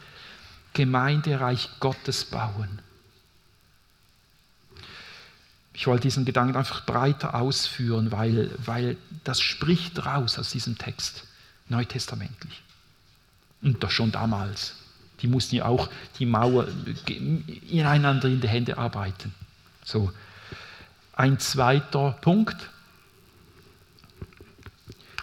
Gemeindereich 0.74 1.70
Gottes 1.80 2.26
bauen. 2.26 2.82
Ich 5.74 5.86
wollte 5.86 6.04
diesen 6.04 6.26
Gedanken 6.26 6.58
einfach 6.58 6.88
breiter 6.88 7.36
ausführen, 7.36 8.12
weil, 8.12 8.50
weil 8.66 8.98
das 9.24 9.42
spricht 9.42 10.08
raus 10.08 10.40
aus 10.40 10.50
diesem 10.50 10.76
Text, 10.80 11.28
neutestamentlich. 11.70 12.64
Und 13.62 13.84
doch 13.84 13.92
schon 13.92 14.12
damals. 14.12 14.81
Die 15.22 15.28
mussten 15.28 15.56
ja 15.56 15.66
auch 15.66 15.90
die 16.20 16.26
Mauer 16.26 16.68
ineinander 17.70 18.28
in 18.28 18.42
die 18.42 18.48
Hände 18.48 18.78
arbeiten. 18.78 19.34
So. 19.84 20.12
Ein 21.14 21.40
zweiter 21.40 22.18
Punkt, 22.22 22.58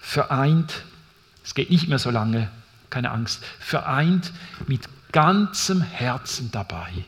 vereint, 0.01 0.85
es 1.45 1.55
geht 1.55 1.71
nicht 1.71 1.89
mehr 1.89 1.99
so 1.99 2.11
lange, 2.11 2.51
keine 2.91 3.11
Angst, 3.11 3.45
vereint 3.59 4.33
mit 4.67 4.89
ganzem 5.13 5.83
Herzen 5.83 6.51
dabei. 6.51 7.05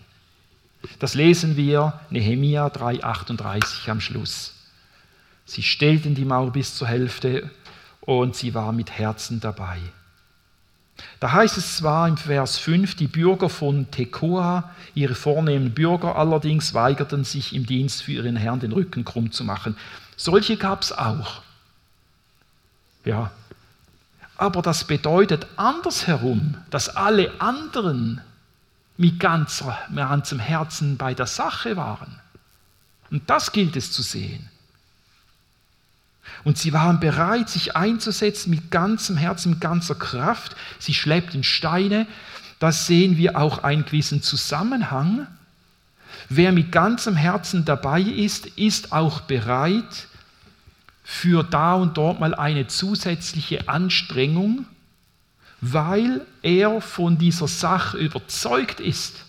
Das 0.99 1.15
lesen 1.15 1.57
wir 1.57 2.01
Nehemia 2.11 2.67
3,38 2.67 3.91
am 3.91 4.01
Schluss. 4.01 4.55
Sie 5.45 5.63
stellten 5.63 6.15
die 6.15 6.25
Mauer 6.25 6.53
bis 6.53 6.77
zur 6.77 6.89
Hälfte 6.89 7.51
und 8.01 8.37
sie 8.37 8.55
war 8.55 8.73
mit 8.73 8.91
Herzen 8.91 9.41
dabei. 9.41 9.79
Da 11.21 11.33
heißt 11.33 11.57
es 11.57 11.77
zwar 11.77 12.09
im 12.09 12.17
Vers 12.17 12.59
5, 12.59 12.95
die 12.95 13.07
Bürger 13.07 13.49
von 13.49 13.91
Tekoa, 13.91 14.71
ihre 14.95 15.15
vornehmen 15.15 15.73
Bürger 15.73 16.17
allerdings 16.17 16.75
weigerten 16.75 17.25
sich 17.25 17.55
im 17.55 17.67
Dienst 17.67 18.03
für 18.03 18.13
ihren 18.13 18.37
Herrn 18.37 18.61
den 18.61 18.73
Rücken 18.73 19.05
krumm 19.05 19.33
zu 19.33 19.45
machen. 19.45 19.77
Solche 20.17 20.57
gab 20.57 20.83
es 20.83 20.93
auch. 20.93 21.43
Ja. 23.05 23.31
Aber 24.37 24.63
das 24.63 24.85
bedeutet 24.85 25.47
andersherum, 25.57 26.57
dass 26.71 26.89
alle 26.89 27.41
anderen 27.41 28.21
mit 28.97 29.19
ganzem 29.19 30.39
Herzen 30.39 30.99
bei 30.99 31.15
der 31.15 31.27
Sache 31.27 31.77
waren. 31.77 32.21
Und 33.11 33.29
das 33.31 33.53
gilt 33.53 33.77
es 33.77 33.93
zu 33.93 34.03
sehen. 34.03 34.50
Und 36.45 36.59
sie 36.59 36.73
waren 36.73 37.01
bereit, 37.01 37.49
sich 37.49 37.77
einzusetzen 37.77 38.51
mit 38.51 38.71
ganzem 38.71 39.17
Herzen, 39.17 39.51
mit 39.51 39.61
ganzer 39.61 39.95
Kraft. 39.95 40.57
Sie 40.79 40.95
schleppten 40.95 41.45
Steine. 41.45 42.07
Da 42.59 42.73
sehen 42.73 43.17
wir 43.17 43.39
auch 43.39 43.63
einen 43.63 43.85
gewissen 43.85 44.23
Zusammenhang. 44.23 45.27
Wer 46.29 46.53
mit 46.53 46.73
ganzem 46.73 47.17
Herzen 47.17 47.65
dabei 47.65 48.01
ist, 48.01 48.47
ist 48.47 48.93
auch 48.93 49.23
bereit, 49.23 50.07
für 51.03 51.43
da 51.43 51.75
und 51.75 51.97
dort 51.97 52.21
mal 52.21 52.37
eine 52.37 52.69
zusätzliche 52.69 53.69
Anstrengung, 53.69 54.65
weil 55.61 56.25
er 56.41 56.81
von 56.81 57.19
dieser 57.19 57.49
Sache 57.49 57.99
überzeugt 57.99 58.79
ist. 58.79 59.25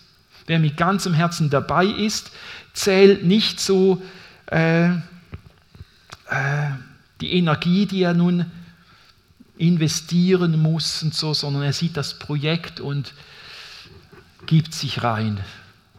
Wer 0.46 0.60
mit 0.60 0.76
ganzem 0.76 1.12
Herzen 1.12 1.50
dabei 1.50 1.86
ist, 1.86 2.30
zählt 2.72 3.24
nicht 3.24 3.58
so 3.58 4.00
äh, 4.46 4.90
äh, 4.90 4.98
die 7.22 7.32
Energie, 7.32 7.86
die 7.86 8.02
er 8.02 8.14
nun 8.14 8.50
investieren 9.56 10.60
muss 10.60 11.02
und 11.02 11.14
so, 11.14 11.34
sondern 11.34 11.62
er 11.62 11.72
sieht 11.72 11.96
das 11.96 12.18
Projekt 12.18 12.80
und 12.80 13.14
gibt 14.46 14.74
sich 14.74 15.02
rein. 15.02 15.40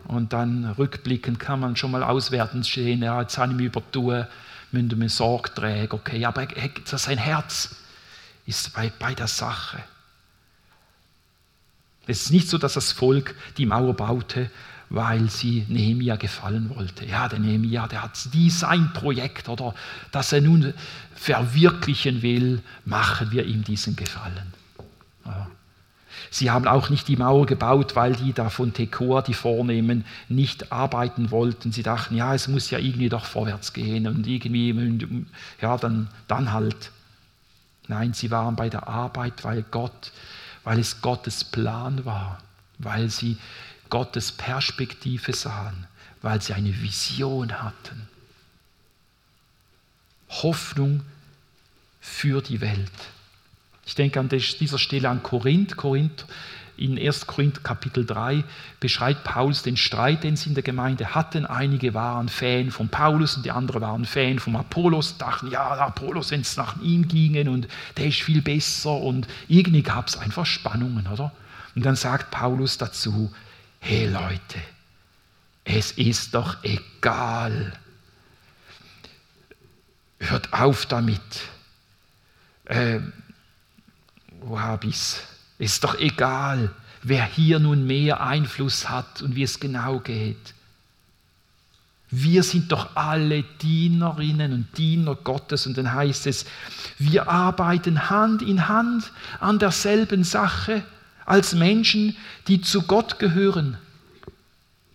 Und 0.06 0.34
dann 0.34 0.66
rückblickend 0.78 1.40
kann 1.40 1.62
man 1.62 1.78
schon 1.78 1.92
mal 1.92 2.04
auswerten 2.04 2.64
sehen, 2.64 3.02
ja, 3.02 3.22
jetzt 3.22 3.38
habe 3.38 3.54
ich 3.54 3.58
mich 3.58 3.68
übertun, 3.68 4.26
müssen 4.72 5.00
wir 5.00 5.10
Sorge 5.10 5.54
tragen. 5.54 5.88
Okay, 5.92 6.26
aber 6.26 6.48
sein 6.84 7.18
Herz 7.18 7.76
ist 8.46 8.74
bei, 8.74 8.92
bei 9.00 9.14
der 9.14 9.28
Sache. 9.28 9.82
Es 12.06 12.24
ist 12.24 12.32
nicht 12.32 12.50
so, 12.50 12.58
dass 12.58 12.74
das 12.74 12.92
Volk 12.92 13.34
die 13.58 13.66
Mauer 13.66 13.94
baute, 13.94 14.52
weil 14.94 15.28
sie 15.28 15.66
Nehemia 15.70 16.18
gefallen 16.18 16.70
wollte. 16.76 17.04
Ja, 17.04 17.28
der 17.28 17.40
Nehemia, 17.40 17.88
der 17.88 18.04
hat 18.04 18.12
die 18.32 18.52
sein 18.52 18.94
Projekt 18.94 19.50
oder 19.50 19.74
das 20.12 20.32
er 20.32 20.42
nun 20.42 20.72
verwirklichen 21.16 22.22
will, 22.22 22.62
machen 22.86 23.32
wir 23.32 23.44
ihm 23.44 23.64
diesen 23.64 23.96
Gefallen. 23.96 24.54
Ja. 25.26 25.48
Sie 26.30 26.52
haben 26.52 26.68
auch 26.68 26.92
nicht 26.92 27.08
die 27.08 27.18
Mauer 27.18 27.48
gebaut, 27.48 27.96
weil 27.96 28.16
die 28.16 28.34
da 28.34 28.52
von 28.52 28.72
Tekoa, 28.72 29.24
die 29.24 29.34
Vornehmen, 29.34 30.06
nicht 30.30 30.72
arbeiten 30.72 31.32
wollten. 31.32 31.72
Sie 31.72 31.82
dachten, 31.82 32.16
ja, 32.16 32.36
es 32.36 32.48
muss 32.48 32.70
ja 32.70 32.78
irgendwie 32.78 33.10
doch 33.10 33.26
vorwärts 33.26 33.74
gehen 33.74 34.06
und 34.06 34.28
irgendwie, 34.28 35.08
ja, 35.60 35.76
dann, 35.78 36.08
dann 36.28 36.54
halt. 36.54 36.92
Nein, 37.88 38.14
sie 38.14 38.30
waren 38.30 38.56
bei 38.56 38.70
der 38.70 38.88
Arbeit, 38.88 39.44
weil 39.44 39.66
Gott, 39.72 40.12
weil 40.64 40.78
es 40.78 41.02
Gottes 41.02 41.44
Plan 41.44 42.06
war, 42.06 42.38
weil 42.78 43.10
sie 43.10 43.38
Gottes 43.94 44.32
Perspektive 44.32 45.34
sahen, 45.34 45.86
weil 46.24 46.42
sie 46.42 46.56
eine 46.56 46.82
Vision 46.82 47.62
hatten. 47.62 48.08
Hoffnung 50.32 51.02
für 52.02 52.42
die 52.42 52.60
Welt. 52.60 52.90
Ich 53.86 53.94
denke 53.94 54.20
an 54.20 54.30
dieser 54.30 54.80
Stelle 54.80 55.10
an 55.10 55.22
Korinth. 55.22 55.78
Korinth 55.78 56.26
in 56.76 56.98
1. 56.98 57.28
Korinth 57.28 57.64
Kapitel 57.64 58.04
3 58.04 58.44
beschreibt 58.80 59.26
Paulus 59.26 59.62
den 59.62 59.78
Streit, 59.78 60.24
den 60.24 60.38
sie 60.38 60.50
in 60.50 60.56
der 60.56 60.64
Gemeinde 60.64 61.14
hatten. 61.14 61.46
Einige 61.46 61.94
waren 61.94 62.30
Fan 62.30 62.72
von 62.72 62.90
Paulus 62.90 63.38
und 63.38 63.46
die 63.46 63.52
anderen 63.52 63.82
waren 63.82 64.06
Fan 64.06 64.40
von 64.40 64.56
Apollos, 64.56 65.20
dachten, 65.20 65.52
ja, 65.52 65.70
Apollos, 65.70 66.32
wenn 66.32 66.42
es 66.42 66.58
nach 66.58 66.82
ihm 66.82 67.08
ginge 67.08 67.48
und 67.48 67.68
der 67.98 68.08
ist 68.08 68.24
viel 68.24 68.42
besser 68.42 68.98
und 68.98 69.28
irgendwie 69.48 69.84
gab 69.84 70.08
es 70.08 70.18
einfach 70.18 70.48
Spannungen, 70.48 71.06
oder? 71.06 71.32
Und 71.76 71.86
dann 71.86 71.96
sagt 71.96 72.32
Paulus 72.32 72.80
dazu, 72.80 73.32
hey 73.84 74.08
Leute, 74.08 74.60
es 75.66 75.92
ist 75.92 76.34
doch 76.34 76.64
egal. 76.64 77.74
Hört 80.20 80.54
auf 80.54 80.86
damit. 80.86 81.20
Ähm, 82.68 83.12
wo 84.40 84.60
habe 84.60 84.88
ich 84.88 84.96
es? 84.96 85.24
Ist 85.58 85.84
doch 85.84 86.00
egal, 86.00 86.72
wer 87.02 87.26
hier 87.26 87.60
nun 87.60 87.86
mehr 87.86 88.22
Einfluss 88.22 88.90
hat 88.90 89.22
und 89.22 89.36
wie 89.36 89.44
es 89.44 89.60
genau 89.60 90.00
geht. 90.00 90.54
Wir 92.10 92.44
sind 92.44 92.72
doch 92.72 92.96
alle 92.96 93.44
Dienerinnen 93.62 94.54
und 94.54 94.78
Diener 94.78 95.16
Gottes 95.16 95.68
und 95.68 95.78
dann 95.78 95.92
heißt 95.92 96.28
es, 96.28 96.46
wir 97.00 97.28
arbeiten 97.28 98.10
Hand 98.10 98.42
in 98.42 98.70
Hand 98.70 99.12
an 99.42 99.60
derselben 99.60 100.24
Sache 100.24 100.84
als 101.26 101.54
Menschen, 101.54 102.16
die 102.48 102.62
zu 102.62 102.84
Gott 102.84 103.20
gehören. 103.20 103.78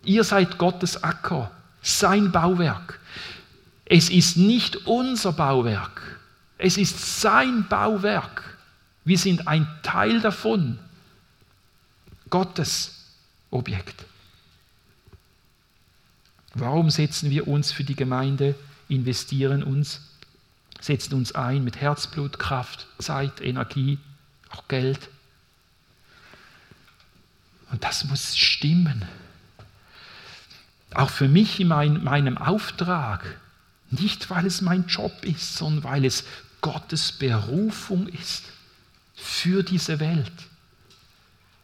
Ihr 0.05 0.25
seid 0.25 0.59
Gottes 0.59 1.03
Acker, 1.03 1.51
sein 1.83 2.33
Bauwerk. 2.33 3.01
Es 3.85 4.11
ist 4.11 4.37
nicht 4.37 4.87
unser 4.87 5.33
Bauwerk, 5.33 6.19
es 6.59 6.77
ist 6.77 7.21
sein 7.21 7.67
Bauwerk. 7.69 8.59
Wir 9.05 9.17
sind 9.17 9.49
ein 9.49 9.67
Teil 9.83 10.21
davon. 10.21 10.79
Gottes 12.29 13.07
Objekt. 13.51 14.05
Warum 16.55 16.91
setzen 16.91 17.31
wir 17.31 17.49
uns 17.49 17.73
für 17.73 17.85
die 17.85 17.95
Gemeinde, 17.95 18.55
investieren 18.89 19.63
uns, 19.63 20.03
setzen 20.81 21.15
uns 21.15 21.33
ein 21.33 21.65
mit 21.65 21.81
Herzblut, 21.81 22.39
Kraft, 22.39 22.87
Zeit, 22.99 23.41
Energie, 23.41 23.99
auch 24.51 24.67
Geld? 24.69 25.09
Und 27.79 27.85
das 27.85 28.03
muss 28.07 28.37
stimmen. 28.37 29.05
Auch 30.95 31.11
für 31.11 31.29
mich 31.29 31.61
in 31.61 31.69
mein, 31.69 32.03
meinem 32.03 32.37
Auftrag. 32.37 33.39
Nicht, 33.91 34.31
weil 34.31 34.47
es 34.47 34.63
mein 34.63 34.89
Job 34.89 35.13
ist, 35.23 35.55
sondern 35.55 35.85
weil 35.85 36.05
es 36.05 36.25
Gottes 36.61 37.13
Berufung 37.13 38.09
ist 38.09 38.47
für 39.15 39.63
diese 39.63 40.01
Welt. 40.01 40.33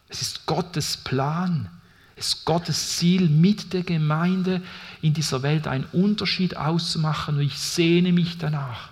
Es 0.07 0.21
ist 0.21 0.45
Gottes 0.45 0.95
Plan, 0.95 1.69
es 2.15 2.27
ist 2.27 2.45
Gottes 2.45 2.95
Ziel, 2.95 3.27
mit 3.27 3.73
der 3.73 3.83
Gemeinde 3.83 4.61
in 5.01 5.13
dieser 5.13 5.43
Welt 5.43 5.67
einen 5.67 5.83
Unterschied 5.91 6.55
auszumachen. 6.55 7.35
Und 7.35 7.41
ich 7.41 7.59
sehne 7.59 8.13
mich 8.13 8.37
danach, 8.37 8.87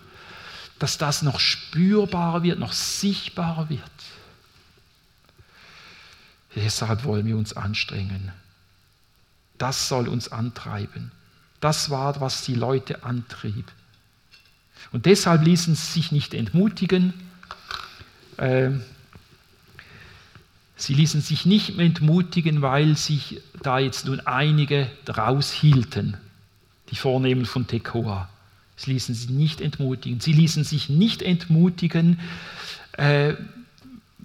dass 0.78 0.98
das 0.98 1.22
noch 1.22 1.40
spürbarer 1.40 2.44
wird, 2.44 2.60
noch 2.60 2.74
sichtbarer 2.74 3.70
wird. 3.70 3.80
Deshalb 6.56 7.04
wollen 7.04 7.26
wir 7.26 7.38
uns 7.38 7.54
anstrengen. 7.54 8.32
Das 9.58 9.88
soll 9.88 10.08
uns 10.08 10.32
antreiben. 10.32 11.12
Das 11.60 11.90
war, 11.90 12.20
was 12.20 12.44
die 12.44 12.56
Leute 12.56 13.04
antrieb. 13.04 13.72
Und 14.92 15.06
deshalb 15.06 15.44
ließen 15.44 15.76
sie 15.76 15.92
sich 15.94 16.12
nicht 16.12 16.34
entmutigen, 16.34 17.14
ähm, 18.38 18.84
sie 20.76 20.94
ließen 20.94 21.22
sich 21.22 21.46
nicht 21.46 21.80
entmutigen, 21.80 22.62
weil 22.62 22.98
sich 22.98 23.42
da 23.62 23.80
jetzt 23.80 24.06
nun 24.06 24.20
einige 24.22 24.90
raushielten, 25.08 26.18
die 26.90 26.96
Vornehmen 26.96 27.46
von 27.46 27.68
Tekoa. 27.68 28.30
Sie 28.76 28.92
ließen 28.92 29.16
sich 29.16 29.30
nicht 29.30 29.62
entmutigen. 29.62 30.20
Sie 30.20 30.34
ließen 30.34 30.64
sich 30.64 30.90
nicht 30.90 31.22
entmutigen, 31.22 32.20
äh, 32.94 33.36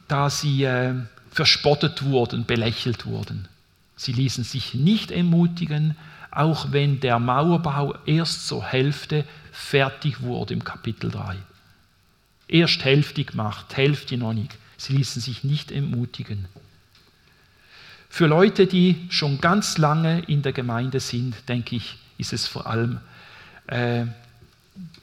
da 0.08 0.30
sie 0.30 0.64
äh, 0.64 0.94
verspottet 1.38 2.02
wurden, 2.02 2.46
belächelt 2.46 3.06
wurden. 3.06 3.46
Sie 3.94 4.10
ließen 4.10 4.42
sich 4.42 4.74
nicht 4.74 5.12
entmutigen, 5.12 5.96
auch 6.32 6.72
wenn 6.72 6.98
der 6.98 7.20
Mauerbau 7.20 7.94
erst 8.06 8.48
zur 8.48 8.64
Hälfte 8.64 9.24
fertig 9.52 10.20
wurde 10.20 10.54
im 10.54 10.64
Kapitel 10.64 11.12
3 11.12 11.36
erst 12.48 12.84
Hälfte 12.84 13.22
gemacht, 13.22 13.76
Hälfte 13.76 14.16
noch 14.16 14.32
nicht. 14.32 14.56
Sie 14.76 14.96
ließen 14.96 15.22
sich 15.22 15.44
nicht 15.44 15.70
entmutigen. 15.70 16.46
Für 18.08 18.26
Leute, 18.26 18.66
die 18.66 19.06
schon 19.08 19.40
ganz 19.40 19.78
lange 19.78 20.22
in 20.26 20.42
der 20.42 20.52
Gemeinde 20.52 20.98
sind, 20.98 21.36
denke 21.48 21.76
ich, 21.76 21.98
ist 22.16 22.32
es 22.32 22.48
vor 22.48 22.66
allem, 22.66 22.98
äh, 23.68 24.06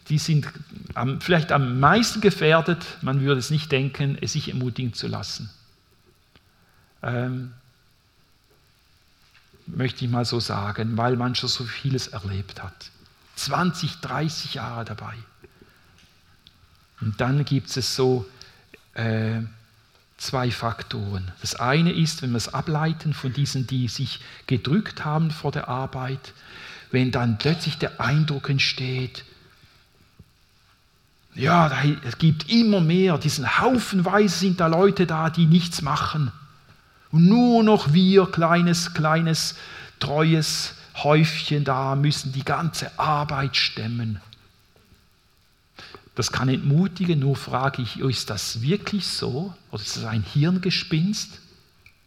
die 0.09 0.17
sind 0.17 0.47
am, 0.95 1.21
vielleicht 1.21 1.53
am 1.53 1.79
meisten 1.79 2.19
gefährdet, 2.19 2.83
man 3.01 3.21
würde 3.21 3.39
es 3.39 3.51
nicht 3.51 3.71
denken, 3.71 4.17
es 4.19 4.33
sich 4.33 4.49
ermutigen 4.49 4.91
zu 4.91 5.07
lassen. 5.07 5.49
Ähm, 7.03 7.53
möchte 9.67 10.05
ich 10.05 10.11
mal 10.11 10.25
so 10.25 10.39
sagen, 10.39 10.97
weil 10.97 11.15
man 11.15 11.35
schon 11.35 11.49
so 11.49 11.63
vieles 11.63 12.07
erlebt 12.07 12.61
hat. 12.61 12.91
20, 13.35 13.99
30 14.01 14.53
Jahre 14.53 14.85
dabei. 14.85 15.15
Und 17.01 17.19
dann 17.19 17.43
gibt 17.45 17.75
es 17.75 17.95
so 17.95 18.25
äh, 18.93 19.41
zwei 20.17 20.51
Faktoren. 20.51 21.31
Das 21.41 21.55
eine 21.55 21.91
ist, 21.91 22.21
wenn 22.21 22.31
wir 22.31 22.37
es 22.37 22.53
ableiten 22.53 23.13
von 23.13 23.33
diesen, 23.33 23.67
die 23.67 23.87
sich 23.87 24.19
gedrückt 24.47 25.03
haben 25.03 25.31
vor 25.31 25.51
der 25.51 25.67
Arbeit, 25.67 26.33
wenn 26.91 27.11
dann 27.11 27.37
plötzlich 27.37 27.77
der 27.77 27.99
Eindruck 27.99 28.49
entsteht, 28.49 29.25
ja, 31.33 31.69
es 32.05 32.17
gibt 32.17 32.49
immer 32.49 32.79
mehr, 32.79 33.17
diesen 33.17 33.59
Haufenweise 33.59 34.37
sind 34.37 34.61
da 34.61 34.67
Leute 34.67 35.05
da, 35.05 35.29
die 35.29 35.45
nichts 35.45 35.81
machen. 35.81 36.31
Und 37.15 37.29
nur 37.29 37.63
noch 37.63 37.93
wir, 37.93 38.25
kleines, 38.25 38.93
kleines, 38.93 39.55
treues 40.01 40.73
Häufchen 40.97 41.63
da, 41.63 41.95
müssen 41.95 42.33
die 42.33 42.43
ganze 42.43 42.99
Arbeit 42.99 43.55
stemmen. 43.55 44.19
Das 46.15 46.33
kann 46.33 46.49
entmutigen, 46.49 47.19
nur 47.19 47.37
frage 47.37 47.83
ich, 47.83 48.01
ist 48.01 48.29
das 48.29 48.61
wirklich 48.61 49.07
so? 49.07 49.53
Oder 49.71 49.81
ist 49.81 49.95
das 49.95 50.03
ein 50.03 50.23
Hirngespinst, 50.23 51.39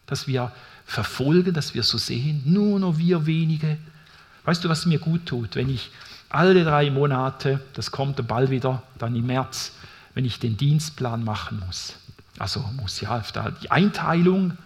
das 0.04 0.26
wir 0.26 0.52
verfolgen, 0.84 1.54
das 1.54 1.72
wir 1.72 1.84
so 1.84 1.96
sehen? 1.96 2.42
Nur 2.44 2.78
noch 2.78 2.98
wir 2.98 3.24
wenige. 3.24 3.78
Weißt 4.44 4.62
du, 4.62 4.68
was 4.68 4.84
mir 4.84 4.98
gut 4.98 5.24
tut, 5.24 5.56
wenn 5.56 5.70
ich 5.70 5.90
alle 6.28 6.64
drei 6.64 6.90
Monate, 6.90 7.62
das 7.72 7.90
kommt 7.90 8.28
bald 8.28 8.50
wieder, 8.50 8.82
dann 8.98 9.16
im 9.16 9.24
März, 9.24 9.72
wenn 10.12 10.26
ich 10.26 10.38
den 10.38 10.58
Dienstplan 10.58 11.24
machen 11.24 11.62
muss. 11.66 11.94
Also 12.38 12.60
muss 12.76 13.00
ja 13.00 13.22
die 13.62 13.70
Einteilung. 13.70 14.58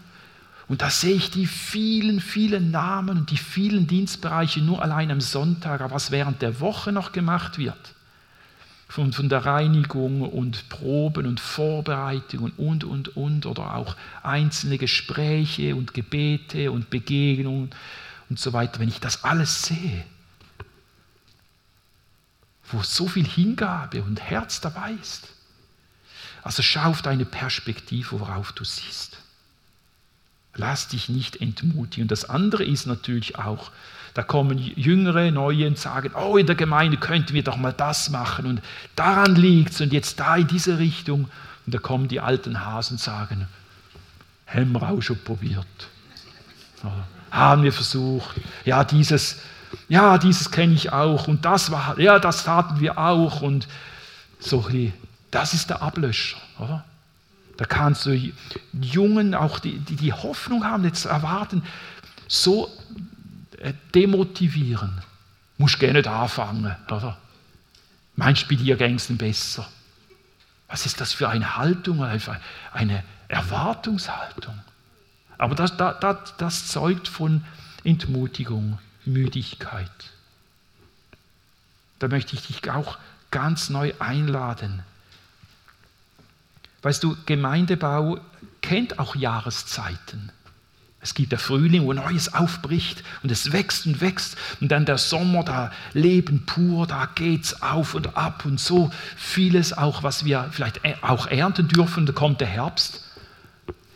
Und 0.72 0.80
da 0.80 0.88
sehe 0.88 1.16
ich 1.16 1.30
die 1.30 1.46
vielen, 1.46 2.18
vielen 2.18 2.70
Namen 2.70 3.18
und 3.18 3.30
die 3.30 3.36
vielen 3.36 3.86
Dienstbereiche 3.86 4.62
nur 4.62 4.80
allein 4.80 5.10
am 5.10 5.20
Sonntag, 5.20 5.82
aber 5.82 5.94
was 5.94 6.10
während 6.10 6.40
der 6.40 6.60
Woche 6.60 6.92
noch 6.92 7.12
gemacht 7.12 7.58
wird 7.58 7.94
von, 8.88 9.12
von 9.12 9.28
der 9.28 9.44
Reinigung 9.44 10.22
und 10.22 10.70
Proben 10.70 11.26
und 11.26 11.40
Vorbereitungen 11.40 12.52
und, 12.56 12.84
und, 12.84 13.14
und, 13.18 13.44
oder 13.44 13.74
auch 13.74 13.96
einzelne 14.22 14.78
Gespräche 14.78 15.76
und 15.76 15.92
Gebete 15.92 16.72
und 16.72 16.88
Begegnungen 16.88 17.68
und 18.30 18.38
so 18.38 18.54
weiter, 18.54 18.80
wenn 18.80 18.88
ich 18.88 18.98
das 18.98 19.24
alles 19.24 19.64
sehe, 19.64 20.06
wo 22.70 22.82
so 22.82 23.08
viel 23.08 23.26
Hingabe 23.26 24.02
und 24.02 24.22
Herz 24.22 24.62
dabei 24.62 24.92
ist. 24.92 25.28
Also 26.42 26.62
schau 26.62 26.88
auf 26.88 27.02
deine 27.02 27.26
Perspektive, 27.26 28.18
worauf 28.18 28.52
du 28.52 28.64
siehst. 28.64 29.21
Lass 30.54 30.88
dich 30.88 31.08
nicht 31.08 31.40
entmutigen. 31.40 32.04
Und 32.04 32.10
das 32.10 32.28
andere 32.28 32.64
ist 32.64 32.86
natürlich 32.86 33.38
auch, 33.38 33.70
da 34.14 34.22
kommen 34.22 34.58
Jüngere, 34.58 35.30
Neue 35.30 35.66
und 35.66 35.78
sagen, 35.78 36.12
oh, 36.14 36.36
in 36.36 36.46
der 36.46 36.54
Gemeinde 36.54 36.98
könnten 36.98 37.32
wir 37.32 37.42
doch 37.42 37.56
mal 37.56 37.72
das 37.72 38.10
machen 38.10 38.44
und 38.44 38.62
daran 38.94 39.34
liegt 39.34 39.72
es 39.72 39.80
und 39.80 39.92
jetzt 39.92 40.20
da 40.20 40.36
in 40.36 40.46
diese 40.46 40.78
Richtung. 40.78 41.30
Und 41.64 41.74
da 41.74 41.78
kommen 41.78 42.08
die 42.08 42.20
alten 42.20 42.66
Hasen 42.66 42.94
und 42.94 42.98
sagen, 42.98 43.48
haben 44.46 44.76
auch 44.76 45.00
schon 45.00 45.18
probiert. 45.24 45.66
Haben 47.30 47.62
wir 47.62 47.72
versucht. 47.72 48.36
Ja, 48.64 48.84
dieses, 48.84 49.40
ja, 49.88 50.18
dieses 50.18 50.50
kenne 50.50 50.74
ich 50.74 50.92
auch 50.92 51.28
und 51.28 51.44
das 51.46 51.70
war, 51.70 51.98
ja, 51.98 52.18
das 52.18 52.44
taten 52.44 52.80
wir 52.80 52.98
auch 52.98 53.40
und 53.40 53.66
so, 54.38 54.68
das 55.30 55.54
ist 55.54 55.70
der 55.70 55.80
Ablöscher, 55.80 56.36
oder? 56.58 56.84
Da 57.62 57.68
kannst 57.68 58.06
du 58.06 58.32
Jungen 58.72 59.36
auch 59.36 59.60
die, 59.60 59.78
die, 59.78 59.94
die 59.94 60.12
Hoffnung 60.12 60.64
haben, 60.64 60.82
jetzt 60.82 61.04
erwarten, 61.04 61.62
so 62.26 62.68
äh, 63.58 63.72
demotivieren. 63.94 65.00
Musst 65.58 65.78
gerne 65.78 66.00
nicht 66.00 66.08
anfangen, 66.08 66.74
oder? 66.90 67.16
Meinst 68.16 68.42
du, 68.42 68.48
bei 68.48 68.56
dir 68.56 68.74
ging 68.74 68.96
es 68.96 69.06
besser? 69.16 69.68
Was 70.66 70.86
ist 70.86 71.00
das 71.00 71.12
für 71.12 71.28
eine 71.28 71.56
Haltung, 71.56 72.02
eine 72.02 73.04
Erwartungshaltung? 73.28 74.58
Aber 75.38 75.54
das, 75.54 75.76
das, 75.76 76.34
das 76.36 76.66
zeugt 76.66 77.06
von 77.06 77.44
Entmutigung, 77.84 78.80
Müdigkeit. 79.04 79.88
Da 82.00 82.08
möchte 82.08 82.34
ich 82.34 82.44
dich 82.44 82.68
auch 82.68 82.98
ganz 83.30 83.70
neu 83.70 83.92
einladen. 84.00 84.82
Weißt 86.82 87.02
du, 87.02 87.16
Gemeindebau 87.26 88.18
kennt 88.60 88.98
auch 88.98 89.14
Jahreszeiten. 89.16 90.32
Es 91.02 91.14
gibt 91.14 91.32
der 91.32 91.40
Frühling, 91.40 91.84
wo 91.84 91.92
Neues 91.92 92.32
aufbricht 92.32 93.02
und 93.24 93.32
es 93.32 93.50
wächst 93.52 93.86
und 93.86 94.00
wächst. 94.00 94.36
Und 94.60 94.68
dann 94.70 94.84
der 94.84 94.98
Sommer, 94.98 95.42
da 95.42 95.72
Leben 95.94 96.46
pur, 96.46 96.86
da 96.86 97.08
geht's 97.12 97.60
auf 97.60 97.94
und 97.94 98.16
ab 98.16 98.44
und 98.44 98.60
so 98.60 98.92
vieles 99.16 99.76
auch, 99.76 100.04
was 100.04 100.24
wir 100.24 100.48
vielleicht 100.52 100.80
auch 101.02 101.26
ernten 101.26 101.66
dürfen. 101.66 102.06
Da 102.06 102.12
kommt 102.12 102.40
der 102.40 102.46
Herbst, 102.46 103.04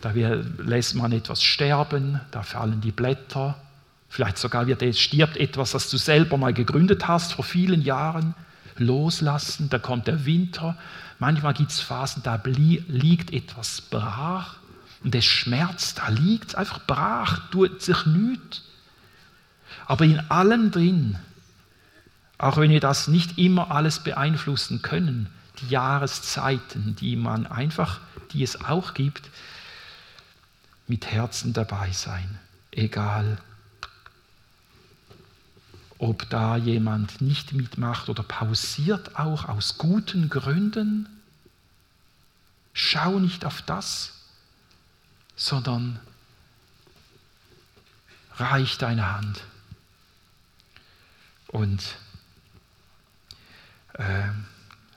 da 0.00 0.10
lässt 0.10 0.96
man 0.96 1.12
etwas 1.12 1.44
sterben, 1.44 2.20
da 2.32 2.42
fallen 2.42 2.80
die 2.80 2.92
Blätter. 2.92 3.56
Vielleicht 4.08 4.38
sogar 4.38 4.66
wird, 4.66 4.82
stirbt 4.96 5.36
etwas, 5.36 5.72
das 5.72 5.90
du 5.90 5.98
selber 5.98 6.36
mal 6.38 6.54
gegründet 6.54 7.06
hast 7.06 7.34
vor 7.34 7.44
vielen 7.44 7.82
Jahren. 7.82 8.34
Loslassen, 8.78 9.70
da 9.70 9.78
kommt 9.78 10.06
der 10.06 10.26
Winter. 10.26 10.76
Manchmal 11.18 11.54
gibt 11.54 11.70
es 11.70 11.80
Phasen, 11.80 12.22
da 12.22 12.40
liegt 12.44 13.32
etwas 13.32 13.80
brach 13.80 14.56
und 15.02 15.14
es 15.14 15.24
schmerzt, 15.24 15.98
da 15.98 16.08
liegt 16.08 16.56
einfach 16.56 16.80
brach, 16.86 17.48
tut 17.50 17.80
sich 17.82 18.06
nichts. 18.06 18.62
Aber 19.86 20.04
in 20.04 20.20
allem 20.30 20.70
drin, 20.70 21.18
auch 22.38 22.58
wenn 22.58 22.70
wir 22.70 22.80
das 22.80 23.08
nicht 23.08 23.38
immer 23.38 23.70
alles 23.70 24.00
beeinflussen 24.00 24.82
können, 24.82 25.28
die 25.60 25.68
Jahreszeiten, 25.68 26.96
die 26.96 27.16
man 27.16 27.46
einfach, 27.46 28.00
die 28.32 28.42
es 28.42 28.62
auch 28.64 28.94
gibt, 28.94 29.30
mit 30.86 31.06
Herzen 31.06 31.52
dabei 31.52 31.92
sein, 31.92 32.38
egal 32.72 33.38
ob 35.98 36.28
da 36.30 36.56
jemand 36.56 37.20
nicht 37.20 37.52
mitmacht 37.52 38.08
oder 38.08 38.22
pausiert 38.22 39.16
auch 39.16 39.48
aus 39.48 39.78
guten 39.78 40.28
Gründen. 40.28 41.08
Schau 42.72 43.18
nicht 43.18 43.44
auf 43.44 43.62
das, 43.62 44.12
sondern 45.36 45.98
reich 48.34 48.76
deine 48.76 49.14
Hand 49.14 49.42
und 51.48 51.82
äh, 53.94 54.28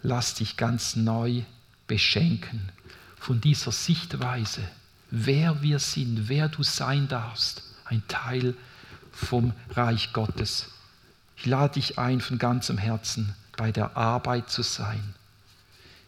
lass 0.02 0.36
dich 0.36 0.58
ganz 0.58 0.98
neu 0.98 1.44
beschenken 1.88 2.72
von 3.18 3.40
dieser 3.40 3.72
Sichtweise, 3.72 4.62
wer 5.10 5.62
wir 5.62 5.80
sind, 5.80 6.28
wer 6.28 6.50
du 6.50 6.64
sein 6.64 7.08
darfst, 7.08 7.64
ein 7.86 8.04
Teil 8.08 8.56
vom 9.12 9.54
Reich 9.72 10.12
Gottes. 10.14 10.68
Ich 11.40 11.46
lade 11.46 11.76
dich 11.76 11.98
ein, 11.98 12.20
von 12.20 12.38
ganzem 12.38 12.78
Herzen 12.78 13.34
bei 13.56 13.72
der 13.72 13.96
Arbeit 13.96 14.50
zu 14.50 14.62
sein 14.62 15.16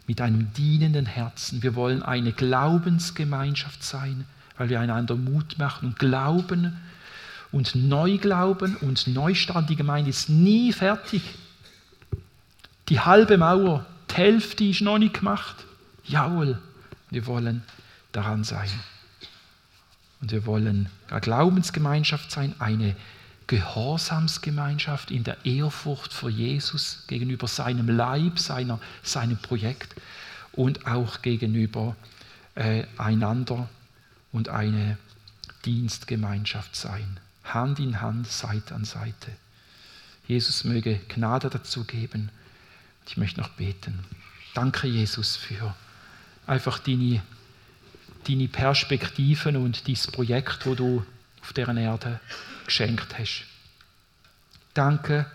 mit 0.05 0.19
einem 0.19 0.51
dienenden 0.51 1.05
Herzen. 1.05 1.63
Wir 1.63 1.73
wollen 1.73 2.03
eine 2.03 2.33
Glaubensgemeinschaft 2.33 3.81
sein, 3.81 4.25
weil 4.57 4.67
wir 4.67 4.81
einander 4.81 5.15
Mut 5.15 5.57
machen 5.57 5.87
und 5.87 5.99
glauben 5.99 6.77
und 7.53 7.75
neu 7.75 8.17
glauben 8.17 8.75
und 8.77 9.07
Neustart. 9.07 9.69
Die 9.69 9.77
Gemeinde 9.77 10.09
ist 10.09 10.27
nie 10.27 10.73
fertig. 10.73 11.21
Die 12.89 12.99
halbe 12.99 13.37
Mauer, 13.37 13.85
die 14.09 14.15
Hälfte 14.15 14.65
ist 14.65 14.81
noch 14.81 14.97
nicht 14.97 15.13
gemacht. 15.13 15.55
Jawohl, 16.03 16.59
wir 17.09 17.25
wollen 17.25 17.63
daran 18.11 18.43
sein. 18.43 18.69
Und 20.19 20.31
wir 20.31 20.45
wollen 20.45 20.89
eine 21.09 21.21
Glaubensgemeinschaft 21.21 22.31
sein, 22.31 22.53
eine 22.59 22.97
Gehorsamsgemeinschaft 23.51 25.11
in 25.11 25.25
der 25.25 25.45
Ehrfurcht 25.45 26.13
vor 26.13 26.29
Jesus 26.29 27.03
gegenüber 27.07 27.49
seinem 27.49 27.89
Leib, 27.89 28.39
seiner, 28.39 28.79
seinem 29.03 29.35
Projekt 29.35 29.93
und 30.53 30.87
auch 30.87 31.21
gegenüber 31.21 31.97
äh, 32.55 32.85
einander 32.97 33.67
und 34.31 34.47
eine 34.47 34.97
Dienstgemeinschaft 35.65 36.77
sein. 36.77 37.19
Hand 37.43 37.79
in 37.79 37.99
Hand, 37.99 38.27
Seite 38.27 38.73
an 38.73 38.85
Seite. 38.85 39.31
Jesus 40.29 40.63
möge 40.63 41.01
Gnade 41.09 41.49
dazu 41.49 41.83
geben. 41.83 42.29
Ich 43.05 43.17
möchte 43.17 43.41
noch 43.41 43.49
beten. 43.49 43.99
Danke, 44.53 44.87
Jesus, 44.87 45.35
für 45.35 45.75
einfach 46.47 46.79
deine, 46.79 47.21
deine 48.29 48.47
Perspektiven 48.47 49.57
und 49.57 49.87
dieses 49.87 50.07
Projekt, 50.07 50.65
wo 50.65 50.73
du 50.73 51.05
auf 51.41 51.51
deren 51.51 51.75
Erde 51.75 52.21
geschenkt 52.65 53.17
hast. 53.17 53.45
Danke, 54.73 55.25